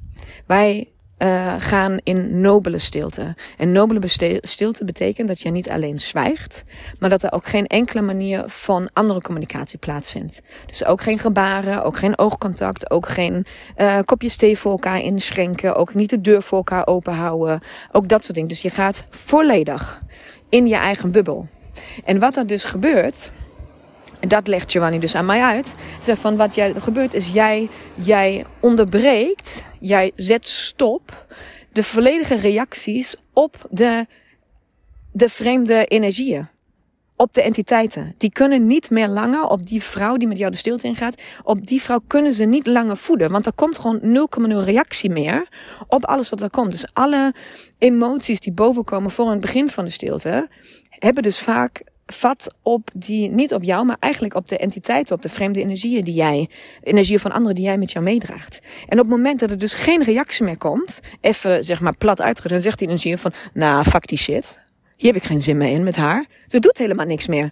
Wij 0.46 0.88
uh, 1.20 1.54
gaan 1.58 1.98
in 2.04 2.40
nobele 2.42 2.80
stilte. 2.80 3.36
En 3.58 3.72
nobele 3.72 4.02
stilte 4.42 4.86
betekent 4.86 5.28
dat 5.28 5.42
je 5.42 5.52
niet 5.52 5.70
alleen 5.70 6.00
zwijgt, 6.00 6.64
maar 7.00 7.10
dat 7.10 7.24
er 7.24 7.32
ook 7.32 7.46
geen 7.46 7.68
enkele 7.68 8.02
manier 8.02 8.44
van 8.46 8.90
andere 8.94 9.22
communicatie 9.22 9.80
plaatsvindt. 9.80 10.42
Dus 10.66 10.86
ook 10.86 11.02
geen 11.02 11.20
gebaren, 11.20 11.84
ook 11.84 11.98
geen 11.98 12.18
oogcontact, 12.18 12.92
ook 12.92 13.08
geen 13.08 13.46
uh, 13.78 14.00
kopjes 14.06 14.36
thee 14.36 14.58
voor 14.58 14.72
elkaar 14.72 15.02
inschenken, 15.02 15.76
ook 15.76 15.94
niet 15.94 16.10
de 16.10 16.22
deur 16.22 16.42
voor 16.42 16.58
elkaar 16.58 16.88
open 16.88 17.14
houden, 17.14 17.62
ook 17.92 18.08
dat 18.08 18.24
soort 18.24 18.34
dingen. 18.34 18.50
Dus 18.50 18.62
je 18.62 18.70
gaat 18.70 19.06
volledig 19.10 20.02
in 20.50 20.68
je 20.68 20.76
eigen 20.76 21.12
bubbel. 21.12 21.48
En 22.06 22.20
wat 22.20 22.36
er 22.36 22.48
dus 22.48 22.64
gebeurt, 22.64 23.32
dat 24.20 24.48
legt 24.48 24.72
Giovanni 24.72 25.00
dus 25.00 25.16
aan 25.16 25.26
mij 25.26 25.42
uit. 25.42 25.74
Zeg 26.04 26.20
van 26.20 26.36
wat 26.36 26.56
jij, 26.56 26.74
gebeurt 26.74 27.14
is, 27.14 27.32
jij, 27.32 27.70
jij 27.96 28.46
onderbreekt, 28.60 29.64
jij 29.80 30.12
zet 30.16 30.48
stop 30.48 31.26
de 31.78 31.84
volledige 31.84 32.36
reacties 32.36 33.16
op 33.34 33.56
de, 33.70 34.06
de 35.12 35.30
vreemde 35.30 35.86
energieën. 35.86 36.48
Op 37.16 37.34
de 37.34 37.42
entiteiten. 37.42 38.16
Die 38.18 38.32
kunnen 38.32 38.68
niet 38.68 38.90
meer 38.90 39.08
langer 39.08 39.44
op 39.44 39.66
die 39.66 39.84
vrouw 39.84 40.18
die 40.18 40.28
met 40.28 40.38
jou 40.38 40.52
de 40.52 40.58
stilte 40.58 40.88
ingaat. 40.88 41.22
Op 41.44 41.68
die 41.68 41.82
vrouw 41.82 42.00
kunnen 42.08 42.34
ze 42.34 42.44
niet 42.44 42.68
langer 42.68 42.98
voeden. 42.98 43.32
Want 43.32 43.46
er 43.46 43.54
komt 43.54 43.78
gewoon 43.78 44.28
0,0 44.62 44.66
reactie 44.66 45.10
meer 45.10 45.48
op 45.88 46.06
alles 46.06 46.30
wat 46.30 46.42
er 46.42 46.50
komt. 46.50 46.72
Dus 46.72 46.94
alle 46.94 47.34
emoties 47.78 48.40
die 48.40 48.54
bovenkomen 48.54 49.12
voor 49.12 49.30
het 49.30 49.40
begin 49.40 49.70
van 49.70 49.86
de 49.86 49.92
stilte. 49.92 50.50
Hebben 50.90 51.24
dus 51.24 51.40
vaak 51.40 51.84
vat 52.14 52.54
op 52.62 52.90
die, 52.94 53.30
niet 53.30 53.54
op 53.54 53.64
jou, 53.64 53.86
maar 53.86 53.98
eigenlijk 54.00 54.34
op 54.34 54.48
de 54.48 54.58
entiteiten, 54.58 55.16
op 55.16 55.22
de 55.22 55.30
vreemde 55.30 55.62
energieën 55.62 56.04
die 56.04 56.14
jij, 56.14 56.50
energieën 56.84 57.20
van 57.20 57.32
anderen 57.32 57.56
die 57.56 57.66
jij 57.66 57.78
met 57.78 57.92
jou 57.92 58.06
meedraagt. 58.06 58.60
En 58.88 59.00
op 59.00 59.06
het 59.06 59.16
moment 59.16 59.40
dat 59.40 59.52
er 59.52 59.58
dus 59.58 59.74
geen 59.74 60.04
reactie 60.04 60.46
meer 60.46 60.58
komt, 60.58 61.00
even 61.22 61.64
zeg 61.64 61.80
maar 61.80 61.96
plat 61.98 62.22
uitgedrukt, 62.22 62.54
dan 62.54 62.64
zegt 62.64 62.80
die 62.80 62.88
energie 62.88 63.18
van, 63.18 63.34
nou, 63.54 63.84
fuck 63.84 64.08
die 64.08 64.18
shit. 64.18 64.60
Hier 64.96 65.14
heb 65.14 65.22
ik 65.22 65.28
geen 65.28 65.42
zin 65.42 65.58
meer 65.58 65.72
in 65.72 65.84
met 65.84 65.96
haar. 65.96 66.26
Ze 66.48 66.60
doet 66.60 66.78
helemaal 66.78 67.06
niks 67.06 67.28
meer. 67.28 67.52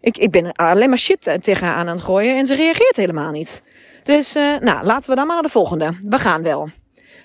Ik, 0.00 0.18
ik 0.18 0.30
ben 0.30 0.52
alleen 0.52 0.88
maar 0.88 0.98
shit 0.98 1.38
tegen 1.40 1.66
haar 1.66 1.76
aan 1.76 1.86
het 1.86 2.00
gooien 2.00 2.36
en 2.36 2.46
ze 2.46 2.54
reageert 2.54 2.96
helemaal 2.96 3.30
niet. 3.30 3.62
Dus, 4.02 4.36
uh, 4.36 4.58
nou, 4.58 4.84
laten 4.84 5.10
we 5.10 5.16
dan 5.16 5.26
maar 5.26 5.34
naar 5.34 5.44
de 5.44 5.48
volgende. 5.48 5.96
We 6.00 6.18
gaan 6.18 6.42
wel. 6.42 6.68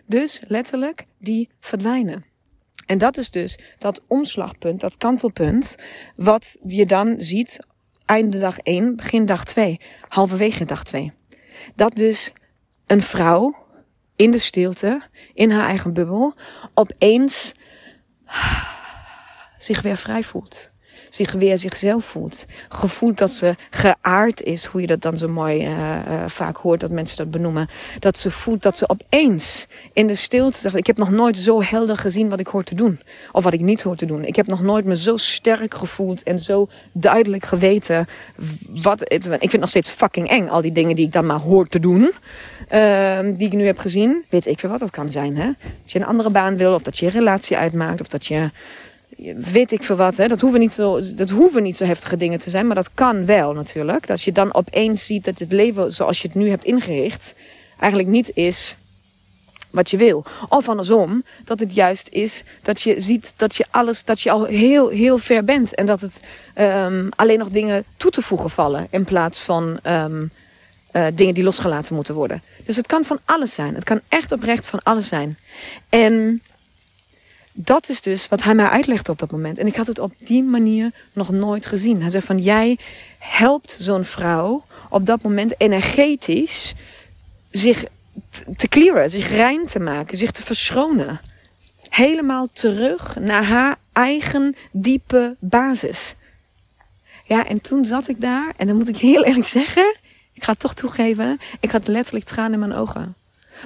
Dus 0.05 0.41
letterlijk, 0.47 1.03
die 1.19 1.49
verdwijnen. 1.59 2.35
En 2.86 2.98
dat 2.98 3.17
is 3.17 3.32
dus 3.32 3.58
dat 3.78 4.02
omslagpunt, 4.08 4.80
dat 4.80 4.98
kantelpunt, 4.98 5.76
wat 6.15 6.58
je 6.65 6.86
dan 6.86 7.15
ziet 7.17 7.60
einde 8.06 8.39
dag 8.39 8.60
1, 8.60 8.95
begin 8.95 9.26
dag 9.26 9.43
2, 9.43 9.80
halverwege 10.08 10.65
dag 10.65 10.84
2. 10.84 11.13
Dat 11.76 11.95
dus 11.95 12.34
een 12.88 13.02
vrouw 13.02 13.56
in 14.15 14.32
de 14.32 14.39
stilte, 14.39 15.02
in 15.34 15.52
haar 15.52 15.67
eigen 15.67 15.93
bubbel, 15.93 16.34
opeens 16.74 17.54
zich 19.58 19.82
weer 19.82 19.98
vrij 19.98 20.24
voelt 20.24 20.74
zich 21.15 21.32
weer 21.32 21.58
zichzelf 21.58 22.06
voelt. 22.06 22.45
Gevoeld 22.69 23.17
dat 23.17 23.32
ze 23.32 23.56
geaard 23.69 24.41
is, 24.41 24.65
hoe 24.65 24.82
je 24.82 24.88
dat 24.88 25.01
dan 25.01 25.17
zo 25.17 25.28
mooi 25.28 25.67
uh, 25.67 25.69
uh, 25.69 26.23
vaak 26.28 26.58
hoort 26.58 26.80
dat 26.80 26.91
mensen 26.91 27.17
dat 27.17 27.32
benoemen. 27.32 27.67
Dat 27.99 28.17
ze 28.17 28.32
voelt 28.32 28.62
dat 28.62 28.78
ze 28.78 28.89
opeens 28.89 29.67
in 29.93 30.08
de 30.08 30.15
stilte 30.15 30.60
zegt: 30.60 30.75
Ik 30.75 30.88
heb 30.88 30.97
nog 30.97 31.12
nooit 31.12 31.38
zo 31.38 31.63
helder 31.63 31.97
gezien 31.97 32.30
wat 32.30 32.39
ik 32.39 32.47
hoor 32.47 32.63
te 32.63 32.75
doen. 32.75 32.99
Of 33.32 33.43
wat 33.43 33.54
ik 33.54 33.62
niet 33.62 33.82
hoor 33.82 33.95
te 33.95 34.06
doen. 34.06 34.25
Ik 34.25 34.36
heb 34.36 34.47
nog 34.47 34.62
nooit 34.62 34.86
me 34.86 34.97
zo 34.97 35.17
sterk 35.17 35.73
gevoeld 35.73 36.23
en 36.23 36.39
zo 36.39 36.67
duidelijk 36.91 37.45
geweten. 37.45 38.08
Wat, 38.69 39.01
ik 39.12 39.23
vind 39.23 39.51
het 39.51 39.60
nog 39.60 39.69
steeds 39.69 39.89
fucking 39.89 40.30
eng, 40.30 40.47
al 40.47 40.62
die 40.62 40.71
dingen 40.71 40.95
die 40.95 41.06
ik 41.06 41.12
dan 41.12 41.25
maar 41.25 41.39
hoor 41.39 41.67
te 41.67 41.80
doen. 41.80 42.12
Uh, 42.71 43.19
die 43.38 43.47
ik 43.47 43.54
nu 43.54 43.65
heb 43.65 43.78
gezien. 43.78 44.23
Weet 44.30 44.47
ik 44.47 44.60
veel 44.60 44.69
wat 44.69 44.80
dat 44.80 44.89
kan 44.89 45.12
zijn. 45.12 45.38
Hè? 45.38 45.45
Dat 45.45 45.91
je 45.91 45.99
een 45.99 46.06
andere 46.06 46.30
baan 46.30 46.58
wil, 46.58 46.73
of 46.73 46.82
dat 46.82 46.97
je 46.97 47.06
een 47.06 47.12
relatie 47.12 47.58
uitmaakt, 47.58 48.01
of 48.01 48.08
dat 48.08 48.25
je 48.25 48.49
weet 49.38 49.71
ik 49.71 49.84
veel 49.84 49.95
wat. 49.95 50.17
Hè? 50.17 50.28
Dat, 50.28 50.41
hoeven 50.41 50.60
niet 50.60 50.71
zo, 50.71 50.99
dat 51.15 51.30
hoeven 51.30 51.63
niet 51.63 51.78
zo 51.78 51.86
heftige 51.86 52.17
dingen 52.17 52.39
te 52.39 52.49
zijn. 52.49 52.65
Maar 52.65 52.75
dat 52.75 52.93
kan 52.93 53.25
wel 53.25 53.54
natuurlijk. 53.54 54.08
Dat 54.08 54.21
je 54.21 54.32
dan 54.32 54.54
opeens 54.54 55.06
ziet 55.06 55.23
dat 55.23 55.39
het 55.39 55.51
leven 55.51 55.91
zoals 55.91 56.21
je 56.21 56.28
het 56.28 56.38
nu 56.38 56.49
hebt 56.49 56.65
ingericht... 56.65 57.34
eigenlijk 57.80 58.10
niet 58.10 58.32
is 58.34 58.75
wat 59.69 59.89
je 59.89 59.97
wil. 59.97 60.23
Of 60.49 60.69
andersom, 60.69 61.23
dat 61.45 61.60
het 61.60 61.75
juist 61.75 62.08
is 62.12 62.43
dat 62.62 62.82
je 62.82 63.01
ziet 63.01 63.34
dat 63.38 63.56
je 63.56 63.65
alles, 63.71 64.04
dat 64.04 64.21
je 64.21 64.32
al 64.32 64.43
heel, 64.43 64.89
heel 64.89 65.17
ver 65.17 65.43
bent. 65.43 65.75
En 65.75 65.86
dat 65.86 66.01
het 66.01 66.19
um, 66.56 67.10
alleen 67.15 67.39
nog 67.39 67.49
dingen 67.49 67.84
toe 67.97 68.12
te 68.12 68.21
voegen 68.21 68.49
vallen. 68.49 68.88
In 68.89 69.04
plaats 69.04 69.41
van 69.41 69.80
um, 69.84 70.32
uh, 70.91 71.06
dingen 71.13 71.34
die 71.34 71.43
losgelaten 71.43 71.95
moeten 71.95 72.15
worden. 72.15 72.41
Dus 72.65 72.75
het 72.75 72.88
kan 72.88 73.04
van 73.04 73.19
alles 73.25 73.54
zijn. 73.54 73.75
Het 73.75 73.84
kan 73.84 74.01
echt 74.08 74.32
oprecht 74.32 74.67
van 74.67 74.80
alles 74.84 75.08
zijn. 75.08 75.38
En 75.89 76.41
dat 77.57 77.89
is 77.89 78.01
dus 78.01 78.27
wat 78.27 78.43
hij 78.43 78.55
mij 78.55 78.67
uitlegde 78.67 79.11
op 79.11 79.19
dat 79.19 79.31
moment. 79.31 79.57
En 79.57 79.67
ik 79.67 79.75
had 79.75 79.87
het 79.87 79.99
op 79.99 80.13
die 80.17 80.43
manier 80.43 80.91
nog 81.13 81.29
nooit 81.29 81.65
gezien. 81.65 82.01
Hij 82.01 82.11
zei 82.11 82.23
van 82.23 82.37
jij 82.37 82.77
helpt 83.17 83.77
zo'n 83.79 84.03
vrouw 84.03 84.63
op 84.89 85.05
dat 85.05 85.21
moment 85.21 85.61
energetisch 85.61 86.73
zich 87.51 87.85
te 88.55 88.67
clearen, 88.67 89.09
zich 89.09 89.29
rein 89.29 89.65
te 89.65 89.79
maken, 89.79 90.17
zich 90.17 90.31
te 90.31 90.43
verschonen. 90.43 91.19
Helemaal 91.89 92.47
terug 92.53 93.15
naar 93.19 93.43
haar 93.43 93.77
eigen 93.93 94.55
diepe 94.71 95.35
basis. 95.39 96.15
Ja, 97.23 97.45
en 97.45 97.61
toen 97.61 97.85
zat 97.85 98.07
ik 98.07 98.21
daar. 98.21 98.53
En 98.57 98.67
dan 98.67 98.75
moet 98.75 98.87
ik 98.87 98.97
heel 98.97 99.23
eerlijk 99.23 99.47
zeggen. 99.47 99.97
Ik 100.33 100.43
ga 100.43 100.51
het 100.51 100.59
toch 100.59 100.73
toegeven. 100.73 101.37
Ik 101.59 101.71
had 101.71 101.87
letterlijk 101.87 102.25
tranen 102.25 102.53
in 102.53 102.59
mijn 102.59 102.73
ogen. 102.73 103.15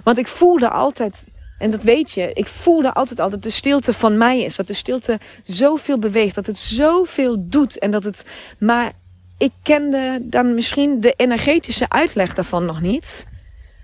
Want 0.04 0.18
ik 0.18 0.28
voelde 0.28 0.70
altijd. 0.70 1.26
En 1.60 1.72
dat 1.72 1.84
weet 1.84 2.12
je. 2.12 2.32
Ik 2.34 2.48
voelde 2.48 2.94
altijd 2.94 3.20
al 3.20 3.30
dat 3.30 3.44
de 3.44 3.50
stilte 3.50 3.94
van 3.94 4.18
mij 4.18 4.42
is. 4.42 4.56
Dat 4.56 4.68
de 4.68 4.74
stilte 4.74 5.20
zoveel 5.44 6.00
beweegt. 6.00 6.36
Dat 6.36 6.46
het 6.46 6.58
zoveel 6.58 7.36
doet. 7.40 7.80
En 7.80 7.92
dat 7.92 8.04
het. 8.04 8.26
Maar 8.60 8.92
ik 9.38 9.52
kende 9.64 10.20
dan 10.24 10.54
misschien 10.54 11.00
de 11.00 11.14
energetische 11.18 11.90
uitleg 11.90 12.34
daarvan 12.34 12.66
nog 12.66 12.82
niet 12.82 13.28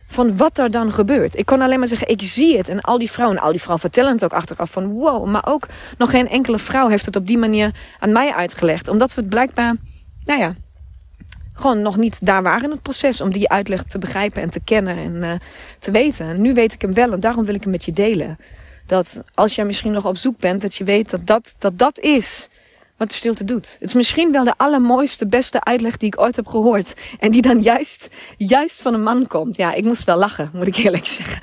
van 0.07 0.38
wat 0.38 0.57
er 0.57 0.71
dan 0.71 0.91
gebeurt. 0.91 1.38
Ik 1.38 1.45
kon 1.45 1.61
alleen 1.61 1.79
maar 1.79 1.88
zeggen, 1.88 2.07
ik 2.07 2.21
zie 2.23 2.57
het. 2.57 2.69
En 2.69 2.81
al 2.81 2.97
die 2.97 3.11
vrouwen, 3.11 3.39
al 3.39 3.49
die 3.49 3.59
vrouwen 3.59 3.81
vertellen 3.81 4.11
het 4.11 4.23
ook 4.23 4.33
achteraf 4.33 4.71
van 4.71 4.88
wow. 4.88 5.25
Maar 5.25 5.45
ook 5.45 5.67
nog 5.97 6.09
geen 6.09 6.29
enkele 6.29 6.59
vrouw 6.59 6.88
heeft 6.88 7.05
het 7.05 7.15
op 7.15 7.27
die 7.27 7.38
manier 7.38 7.71
aan 7.99 8.11
mij 8.11 8.33
uitgelegd. 8.33 8.88
Omdat 8.88 9.13
we 9.13 9.21
het 9.21 9.29
blijkbaar, 9.29 9.75
nou 10.23 10.39
ja, 10.39 10.55
gewoon 11.55 11.81
nog 11.81 11.97
niet 11.97 12.25
daar 12.25 12.43
waren 12.43 12.63
in 12.63 12.71
het 12.71 12.81
proces 12.81 13.21
om 13.21 13.31
die 13.31 13.49
uitleg 13.49 13.83
te 13.83 13.97
begrijpen 13.97 14.41
en 14.41 14.49
te 14.49 14.59
kennen 14.63 14.97
en 14.97 15.13
uh, 15.13 15.33
te 15.79 15.91
weten. 15.91 16.25
En 16.25 16.41
nu 16.41 16.53
weet 16.53 16.73
ik 16.73 16.81
hem 16.81 16.93
wel 16.93 17.11
en 17.11 17.19
daarom 17.19 17.45
wil 17.45 17.55
ik 17.55 17.61
hem 17.61 17.71
met 17.71 17.85
je 17.85 17.93
delen. 17.93 18.37
Dat 18.85 19.21
als 19.33 19.55
jij 19.55 19.65
misschien 19.65 19.91
nog 19.91 20.05
op 20.05 20.17
zoek 20.17 20.39
bent, 20.39 20.61
dat 20.61 20.75
je 20.75 20.83
weet 20.83 21.09
dat 21.09 21.25
dat, 21.25 21.55
dat, 21.57 21.77
dat 21.77 21.99
is 21.99 22.49
wat 22.97 23.09
de 23.09 23.13
stilte 23.13 23.43
doet. 23.43 23.73
Het 23.79 23.89
is 23.89 23.93
misschien 23.93 24.31
wel 24.31 24.43
de 24.43 24.53
allermooiste, 24.57 25.27
beste 25.27 25.63
uitleg 25.63 25.97
die 25.97 26.07
ik 26.07 26.19
ooit 26.19 26.35
heb 26.35 26.47
gehoord. 26.47 26.93
En 27.19 27.31
die 27.31 27.41
dan 27.41 27.61
juist, 27.61 28.09
juist 28.37 28.81
van 28.81 28.93
een 28.93 29.03
man 29.03 29.27
komt. 29.27 29.57
Ja, 29.57 29.73
ik 29.73 29.83
moest 29.83 30.03
wel 30.03 30.17
lachen, 30.17 30.49
moet 30.53 30.67
ik 30.67 30.75
eerlijk 30.75 31.05
zeggen. 31.05 31.41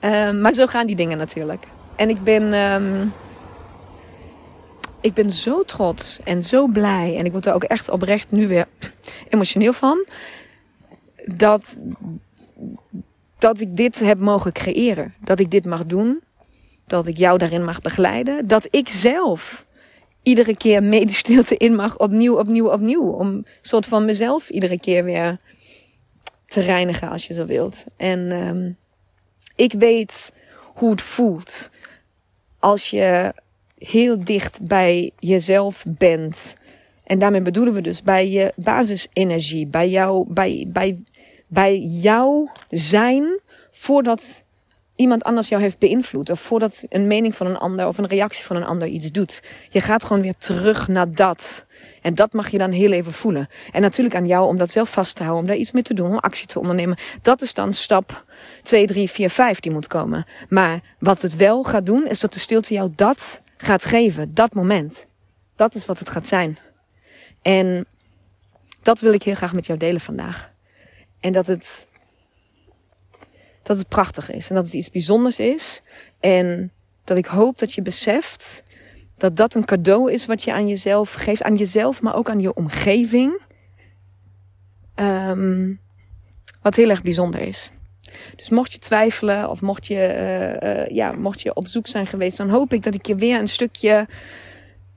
um, 0.00 0.40
maar 0.42 0.52
zo 0.52 0.66
gaan 0.66 0.86
die 0.86 0.96
dingen 0.96 1.18
natuurlijk. 1.18 1.66
En 1.96 2.08
ik 2.08 2.22
ben, 2.22 2.52
um, 2.52 3.12
ik 5.04 5.14
ben 5.14 5.32
zo 5.32 5.62
trots 5.62 6.18
en 6.18 6.42
zo 6.42 6.66
blij. 6.66 7.16
En 7.16 7.24
ik 7.24 7.32
word 7.32 7.46
er 7.46 7.54
ook 7.54 7.64
echt 7.64 7.88
oprecht 7.88 8.30
nu 8.30 8.48
weer 8.48 8.68
emotioneel 9.28 9.72
van. 9.72 10.06
Dat, 11.24 11.78
dat 13.38 13.60
ik 13.60 13.76
dit 13.76 13.98
heb 13.98 14.18
mogen 14.18 14.52
creëren. 14.52 15.14
Dat 15.20 15.38
ik 15.38 15.50
dit 15.50 15.64
mag 15.64 15.84
doen. 15.84 16.22
Dat 16.86 17.06
ik 17.06 17.16
jou 17.16 17.38
daarin 17.38 17.64
mag 17.64 17.80
begeleiden. 17.80 18.46
Dat 18.46 18.66
ik 18.70 18.88
zelf 18.88 19.66
iedere 20.22 20.56
keer 20.56 20.82
mee 20.82 21.10
stilte 21.10 21.56
in 21.56 21.74
mag, 21.74 21.98
opnieuw, 21.98 22.38
opnieuw, 22.38 22.70
opnieuw. 22.70 23.10
Om 23.10 23.44
soort 23.60 23.86
van 23.86 24.04
mezelf 24.04 24.50
iedere 24.50 24.80
keer 24.80 25.04
weer 25.04 25.38
te 26.46 26.60
reinigen, 26.60 27.10
als 27.10 27.26
je 27.26 27.34
zo 27.34 27.46
wilt. 27.46 27.84
En 27.96 28.32
um, 28.32 28.76
ik 29.56 29.72
weet 29.72 30.32
hoe 30.74 30.90
het 30.90 31.02
voelt 31.02 31.70
als 32.58 32.90
je 32.90 33.34
heel 33.86 34.24
dicht 34.24 34.58
bij 34.62 35.10
jezelf 35.18 35.84
bent. 35.88 36.54
En 37.04 37.18
daarmee 37.18 37.42
bedoelen 37.42 37.74
we 37.74 37.80
dus 37.80 38.02
bij 38.02 38.30
je 38.30 38.52
basisenergie, 38.56 39.66
bij 39.66 39.88
jou, 39.88 40.26
bij, 40.28 40.64
bij, 40.68 41.02
bij 41.46 41.78
jou 41.78 42.48
zijn 42.70 43.40
voordat 43.70 44.44
iemand 44.96 45.24
anders 45.24 45.48
jou 45.48 45.62
heeft 45.62 45.78
beïnvloed. 45.78 46.30
Of 46.30 46.40
voordat 46.40 46.84
een 46.88 47.06
mening 47.06 47.34
van 47.34 47.46
een 47.46 47.56
ander 47.56 47.86
of 47.86 47.98
een 47.98 48.06
reactie 48.06 48.44
van 48.44 48.56
een 48.56 48.64
ander 48.64 48.88
iets 48.88 49.12
doet. 49.12 49.42
Je 49.68 49.80
gaat 49.80 50.04
gewoon 50.04 50.22
weer 50.22 50.36
terug 50.38 50.88
naar 50.88 51.10
dat. 51.10 51.66
En 52.02 52.14
dat 52.14 52.32
mag 52.32 52.48
je 52.48 52.58
dan 52.58 52.70
heel 52.70 52.92
even 52.92 53.12
voelen. 53.12 53.48
En 53.72 53.80
natuurlijk 53.80 54.14
aan 54.14 54.26
jou 54.26 54.46
om 54.46 54.56
dat 54.56 54.70
zelf 54.70 54.90
vast 54.92 55.16
te 55.16 55.22
houden, 55.22 55.42
om 55.44 55.50
daar 55.50 55.60
iets 55.60 55.72
mee 55.72 55.82
te 55.82 55.94
doen, 55.94 56.10
om 56.10 56.18
actie 56.18 56.46
te 56.46 56.58
ondernemen. 56.60 56.96
Dat 57.22 57.42
is 57.42 57.54
dan 57.54 57.72
stap 57.72 58.24
2, 58.62 58.86
3, 58.86 59.10
4, 59.10 59.30
5 59.30 59.60
die 59.60 59.72
moet 59.72 59.86
komen. 59.86 60.26
Maar 60.48 60.80
wat 60.98 61.22
het 61.22 61.36
wel 61.36 61.62
gaat 61.62 61.86
doen, 61.86 62.06
is 62.06 62.20
dat 62.20 62.32
de 62.32 62.38
stilte 62.38 62.74
jou 62.74 62.92
dat 62.96 63.40
gaat 63.56 63.84
geven. 63.84 64.34
Dat 64.34 64.54
moment. 64.54 65.06
Dat 65.56 65.74
is 65.74 65.86
wat 65.86 65.98
het 65.98 66.10
gaat 66.10 66.26
zijn. 66.26 66.58
En 67.42 67.86
dat 68.82 69.00
wil 69.00 69.12
ik 69.12 69.22
heel 69.22 69.34
graag 69.34 69.52
met 69.52 69.66
jou 69.66 69.78
delen 69.78 70.00
vandaag. 70.00 70.52
En 71.20 71.32
dat 71.32 71.46
het 71.46 71.86
dat 73.62 73.78
het 73.78 73.88
prachtig 73.88 74.30
is 74.30 74.48
en 74.48 74.54
dat 74.54 74.64
het 74.64 74.74
iets 74.74 74.90
bijzonders 74.90 75.38
is. 75.38 75.82
En 76.20 76.72
dat 77.04 77.16
ik 77.16 77.26
hoop 77.26 77.58
dat 77.58 77.72
je 77.72 77.82
beseft 77.82 78.62
dat 79.16 79.36
dat 79.36 79.54
een 79.54 79.64
cadeau 79.64 80.12
is 80.12 80.26
wat 80.26 80.42
je 80.42 80.52
aan 80.52 80.68
jezelf 80.68 81.12
geeft. 81.12 81.42
Aan 81.42 81.56
jezelf, 81.56 82.02
maar 82.02 82.14
ook 82.14 82.30
aan 82.30 82.40
je 82.40 82.54
omgeving. 82.54 83.42
Um, 84.96 85.80
wat 86.62 86.74
heel 86.74 86.90
erg 86.90 87.02
bijzonder 87.02 87.40
is. 87.40 87.70
Dus 88.36 88.48
mocht 88.48 88.72
je 88.72 88.78
twijfelen 88.78 89.50
of 89.50 89.60
mocht 89.60 89.86
je, 89.86 89.94
uh, 90.62 90.70
uh, 90.70 90.86
ja, 90.86 91.12
mocht 91.12 91.40
je 91.40 91.54
op 91.54 91.66
zoek 91.66 91.86
zijn 91.86 92.06
geweest, 92.06 92.36
dan 92.36 92.48
hoop 92.48 92.72
ik 92.72 92.82
dat 92.82 92.94
ik 92.94 93.06
je 93.06 93.14
weer 93.14 93.38
een 93.38 93.48
stukje 93.48 94.06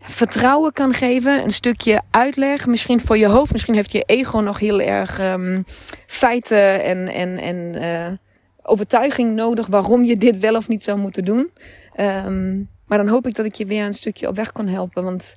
vertrouwen 0.01 0.73
kan 0.73 0.93
geven. 0.93 1.43
Een 1.43 1.51
stukje 1.51 2.01
uitleg. 2.11 2.67
Misschien 2.67 2.99
voor 2.99 3.17
je 3.17 3.27
hoofd. 3.27 3.51
Misschien 3.51 3.75
heeft 3.75 3.91
je 3.91 4.03
ego 4.05 4.39
nog 4.39 4.59
heel 4.59 4.81
erg 4.81 5.19
um, 5.19 5.65
feiten 6.05 6.83
en, 6.83 7.07
en, 7.07 7.37
en 7.37 7.83
uh, 7.83 8.17
overtuiging 8.61 9.35
nodig 9.35 9.67
waarom 9.67 10.03
je 10.03 10.17
dit 10.17 10.37
wel 10.37 10.55
of 10.55 10.67
niet 10.67 10.83
zou 10.83 10.97
moeten 10.97 11.25
doen. 11.25 11.51
Um, 11.99 12.69
maar 12.85 12.97
dan 12.97 13.07
hoop 13.07 13.27
ik 13.27 13.35
dat 13.35 13.45
ik 13.45 13.55
je 13.55 13.65
weer 13.65 13.85
een 13.85 13.93
stukje 13.93 14.27
op 14.27 14.35
weg 14.35 14.51
kon 14.51 14.67
helpen. 14.67 15.03
Want 15.03 15.33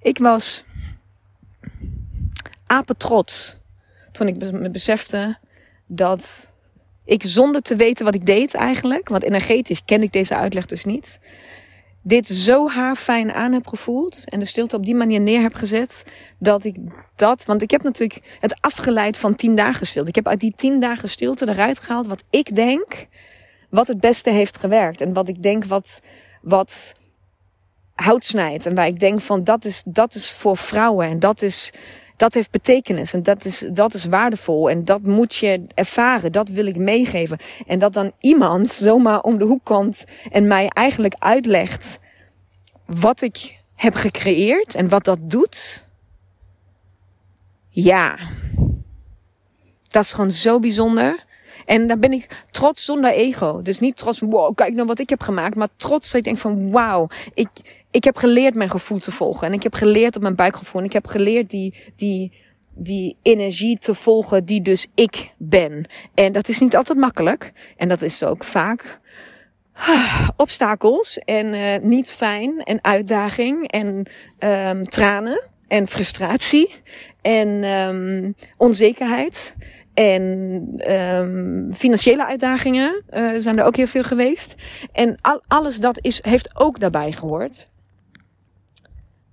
ik 0.00 0.18
was 0.18 0.64
apetrots 2.66 3.56
toen 4.12 4.26
ik 4.26 4.52
me 4.52 4.70
besefte 4.70 5.38
dat 5.86 6.50
ik 7.08 7.22
zonder 7.24 7.62
te 7.62 7.76
weten 7.76 8.04
wat 8.04 8.14
ik 8.14 8.26
deed 8.26 8.54
eigenlijk, 8.54 9.08
want 9.08 9.22
energetisch 9.22 9.84
kende 9.84 10.06
ik 10.06 10.12
deze 10.12 10.36
uitleg 10.36 10.66
dus 10.66 10.84
niet, 10.84 11.18
dit 12.02 12.26
zo 12.26 12.68
haarfijn 12.68 13.32
aan 13.32 13.52
heb 13.52 13.66
gevoeld 13.66 14.24
en 14.24 14.38
de 14.38 14.44
stilte 14.44 14.76
op 14.76 14.84
die 14.84 14.94
manier 14.94 15.20
neer 15.20 15.40
heb 15.40 15.54
gezet, 15.54 16.04
dat 16.38 16.64
ik 16.64 16.76
dat, 17.16 17.44
want 17.44 17.62
ik 17.62 17.70
heb 17.70 17.82
natuurlijk 17.82 18.36
het 18.40 18.56
afgeleid 18.60 19.18
van 19.18 19.34
tien 19.34 19.56
dagen 19.56 19.86
stilte. 19.86 20.08
Ik 20.08 20.14
heb 20.14 20.28
uit 20.28 20.40
die 20.40 20.52
tien 20.56 20.80
dagen 20.80 21.08
stilte 21.08 21.48
eruit 21.48 21.78
gehaald 21.78 22.06
wat 22.06 22.24
ik 22.30 22.54
denk 22.54 23.06
wat 23.70 23.88
het 23.88 24.00
beste 24.00 24.30
heeft 24.30 24.56
gewerkt 24.56 25.00
en 25.00 25.12
wat 25.12 25.28
ik 25.28 25.42
denk 25.42 25.64
wat, 25.64 26.00
wat 26.42 26.94
hout 27.94 28.24
snijdt 28.24 28.66
en 28.66 28.74
waar 28.74 28.86
ik 28.86 29.00
denk 29.00 29.20
van 29.20 29.44
dat 29.44 29.64
is, 29.64 29.82
dat 29.86 30.14
is 30.14 30.30
voor 30.30 30.56
vrouwen 30.56 31.06
en 31.06 31.18
dat 31.18 31.42
is, 31.42 31.72
dat 32.18 32.34
heeft 32.34 32.50
betekenis 32.50 33.12
en 33.12 33.22
dat 33.22 33.44
is, 33.44 33.64
dat 33.72 33.94
is 33.94 34.04
waardevol 34.04 34.70
en 34.70 34.84
dat 34.84 35.02
moet 35.02 35.34
je 35.34 35.66
ervaren. 35.74 36.32
Dat 36.32 36.48
wil 36.48 36.66
ik 36.66 36.76
meegeven. 36.76 37.38
En 37.66 37.78
dat 37.78 37.92
dan 37.92 38.12
iemand 38.20 38.70
zomaar 38.70 39.20
om 39.20 39.38
de 39.38 39.44
hoek 39.44 39.64
komt 39.64 40.04
en 40.30 40.46
mij 40.46 40.68
eigenlijk 40.68 41.14
uitlegt 41.18 41.98
wat 42.86 43.20
ik 43.20 43.58
heb 43.74 43.94
gecreëerd 43.94 44.74
en 44.74 44.88
wat 44.88 45.04
dat 45.04 45.18
doet. 45.22 45.86
Ja, 47.68 48.18
dat 49.88 50.04
is 50.04 50.12
gewoon 50.12 50.32
zo 50.32 50.58
bijzonder. 50.58 51.24
En 51.68 51.86
dan 51.86 52.00
ben 52.00 52.12
ik 52.12 52.44
trots 52.50 52.84
zonder 52.84 53.12
ego. 53.12 53.62
Dus 53.62 53.78
niet 53.78 53.96
trots 53.96 54.20
wow, 54.20 54.54
kijk 54.54 54.74
nou 54.74 54.86
wat 54.86 54.98
ik 54.98 55.08
heb 55.08 55.20
gemaakt. 55.20 55.54
Maar 55.54 55.68
trots 55.76 56.06
dat 56.06 56.14
ik 56.14 56.24
denk 56.24 56.38
van, 56.38 56.70
wauw, 56.70 57.08
ik, 57.34 57.48
ik 57.90 58.04
heb 58.04 58.16
geleerd 58.16 58.54
mijn 58.54 58.70
gevoel 58.70 58.98
te 58.98 59.10
volgen. 59.10 59.46
En 59.46 59.52
ik 59.52 59.62
heb 59.62 59.74
geleerd 59.74 60.16
op 60.16 60.22
mijn 60.22 60.34
buikgevoel. 60.34 60.80
En 60.80 60.86
ik 60.86 60.92
heb 60.92 61.06
geleerd 61.06 61.50
die, 61.50 61.74
die, 61.96 62.32
die 62.74 63.16
energie 63.22 63.78
te 63.78 63.94
volgen 63.94 64.44
die 64.44 64.62
dus 64.62 64.86
ik 64.94 65.32
ben. 65.36 65.86
En 66.14 66.32
dat 66.32 66.48
is 66.48 66.60
niet 66.60 66.76
altijd 66.76 66.98
makkelijk. 66.98 67.52
En 67.76 67.88
dat 67.88 68.02
is 68.02 68.24
ook 68.24 68.44
vaak 68.44 69.00
obstakels 70.36 71.18
en 71.18 71.46
uh, 71.46 71.76
niet 71.82 72.10
fijn 72.10 72.62
en 72.62 72.84
uitdaging 72.84 73.70
en 73.70 74.06
um, 74.38 74.84
tranen 74.84 75.42
en 75.68 75.88
frustratie 75.88 76.74
en 77.22 77.48
um, 77.64 78.34
onzekerheid 78.56 79.54
en 79.98 80.22
um, 80.94 81.72
financiële 81.72 82.26
uitdagingen 82.26 83.02
uh, 83.10 83.30
zijn 83.36 83.58
er 83.58 83.64
ook 83.64 83.76
heel 83.76 83.86
veel 83.86 84.02
geweest. 84.02 84.54
En 84.92 85.18
al, 85.20 85.42
alles 85.46 85.76
dat 85.76 85.98
is, 86.00 86.22
heeft 86.22 86.50
ook 86.54 86.80
daarbij 86.80 87.12
gehoord. 87.12 87.70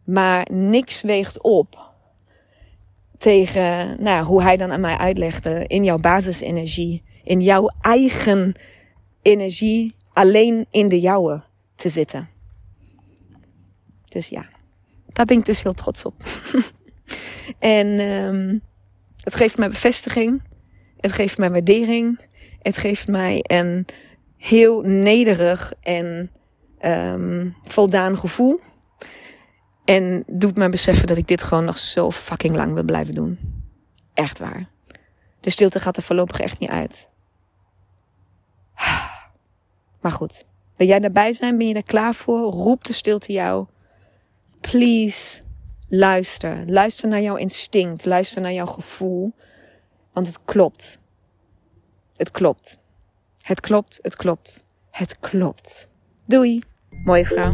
Maar 0.03 0.47
niks 0.51 1.01
weegt 1.01 1.41
op 1.41 1.93
tegen 3.17 4.03
nou, 4.03 4.25
hoe 4.25 4.41
hij 4.41 4.57
dan 4.57 4.71
aan 4.71 4.79
mij 4.79 4.97
uitlegde 4.97 5.63
in 5.67 5.83
jouw 5.83 5.97
basisenergie, 5.97 7.03
in 7.23 7.41
jouw 7.41 7.69
eigen 7.81 8.53
energie, 9.21 9.95
alleen 10.13 10.65
in 10.71 10.87
de 10.87 10.99
jouwe 10.99 11.43
te 11.75 11.89
zitten. 11.89 12.29
Dus 14.07 14.27
ja, 14.27 14.45
daar 15.07 15.25
ben 15.25 15.37
ik 15.37 15.45
dus 15.45 15.63
heel 15.63 15.73
trots 15.73 16.05
op. 16.05 16.23
en 17.59 17.87
um, 17.99 18.61
het 19.23 19.35
geeft 19.35 19.57
mij 19.57 19.69
bevestiging, 19.69 20.41
het 20.99 21.11
geeft 21.11 21.37
mij 21.37 21.49
waardering, 21.49 22.19
het 22.61 22.77
geeft 22.77 23.07
mij 23.07 23.39
een 23.43 23.85
heel 24.37 24.81
nederig 24.81 25.73
en 25.81 26.31
um, 26.85 27.55
voldaan 27.63 28.17
gevoel. 28.17 28.59
En 29.85 30.23
doet 30.27 30.55
mij 30.55 30.69
beseffen 30.69 31.07
dat 31.07 31.17
ik 31.17 31.27
dit 31.27 31.43
gewoon 31.43 31.65
nog 31.65 31.77
zo 31.77 32.11
fucking 32.11 32.55
lang 32.55 32.73
wil 32.73 32.83
blijven 32.83 33.15
doen. 33.15 33.39
Echt 34.13 34.39
waar. 34.39 34.69
De 35.39 35.49
stilte 35.49 35.79
gaat 35.79 35.97
er 35.97 36.03
voorlopig 36.03 36.39
echt 36.39 36.59
niet 36.59 36.69
uit. 36.69 37.09
Maar 40.01 40.11
goed. 40.13 40.45
Wil 40.75 40.87
jij 40.87 40.99
daarbij 40.99 41.33
zijn? 41.33 41.57
Ben 41.57 41.67
je 41.67 41.73
er 41.73 41.83
klaar 41.83 42.13
voor? 42.13 42.51
Roep 42.51 42.83
de 42.83 42.93
stilte 42.93 43.31
jou. 43.31 43.65
Please. 44.61 45.41
Luister. 45.87 46.63
Luister 46.67 47.09
naar 47.09 47.21
jouw 47.21 47.35
instinct. 47.35 48.05
Luister 48.05 48.41
naar 48.41 48.53
jouw 48.53 48.65
gevoel. 48.65 49.33
Want 50.15 50.27
het 50.27 50.39
klopt. 50.45 50.99
Het 52.15 52.31
klopt. 52.31 52.77
Het 53.41 53.59
klopt, 53.59 53.99
het 54.01 54.15
klopt. 54.15 54.63
Het 54.89 55.19
klopt. 55.19 55.89
Doei. 56.25 56.61
Mooie 57.05 57.25
vrouw. 57.25 57.53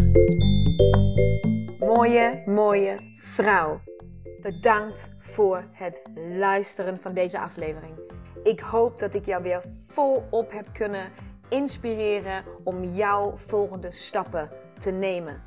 Mooie, 1.80 2.43
mooie 2.45 3.15
vrouw. 3.19 3.82
Bedankt 4.41 5.10
voor 5.19 5.63
het 5.71 6.02
luisteren 6.38 7.00
van 7.00 7.13
deze 7.13 7.39
aflevering. 7.39 7.93
Ik 8.43 8.60
hoop 8.60 9.00
dat 9.00 9.13
ik 9.13 9.26
jou 9.26 9.43
weer 9.43 9.63
volop 9.88 10.52
heb 10.52 10.67
kunnen 10.74 11.08
inspireren 11.50 12.43
om 12.63 12.84
jouw 12.84 13.38
volgende 13.38 13.91
stappen 13.91 14.50
te 14.78 14.91
nemen. 14.91 15.41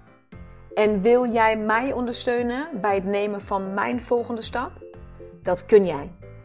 En 0.74 1.00
wil 1.00 1.32
jij 1.32 1.56
mij 1.56 1.92
ondersteunen 1.92 2.80
bij 2.80 2.94
het 2.94 3.04
nemen 3.04 3.40
van 3.40 3.74
mijn 3.74 4.00
volgende 4.00 4.42
stap? 4.42 4.72
Dat 5.42 5.66
kun 5.66 5.86
jij. 5.86 6.10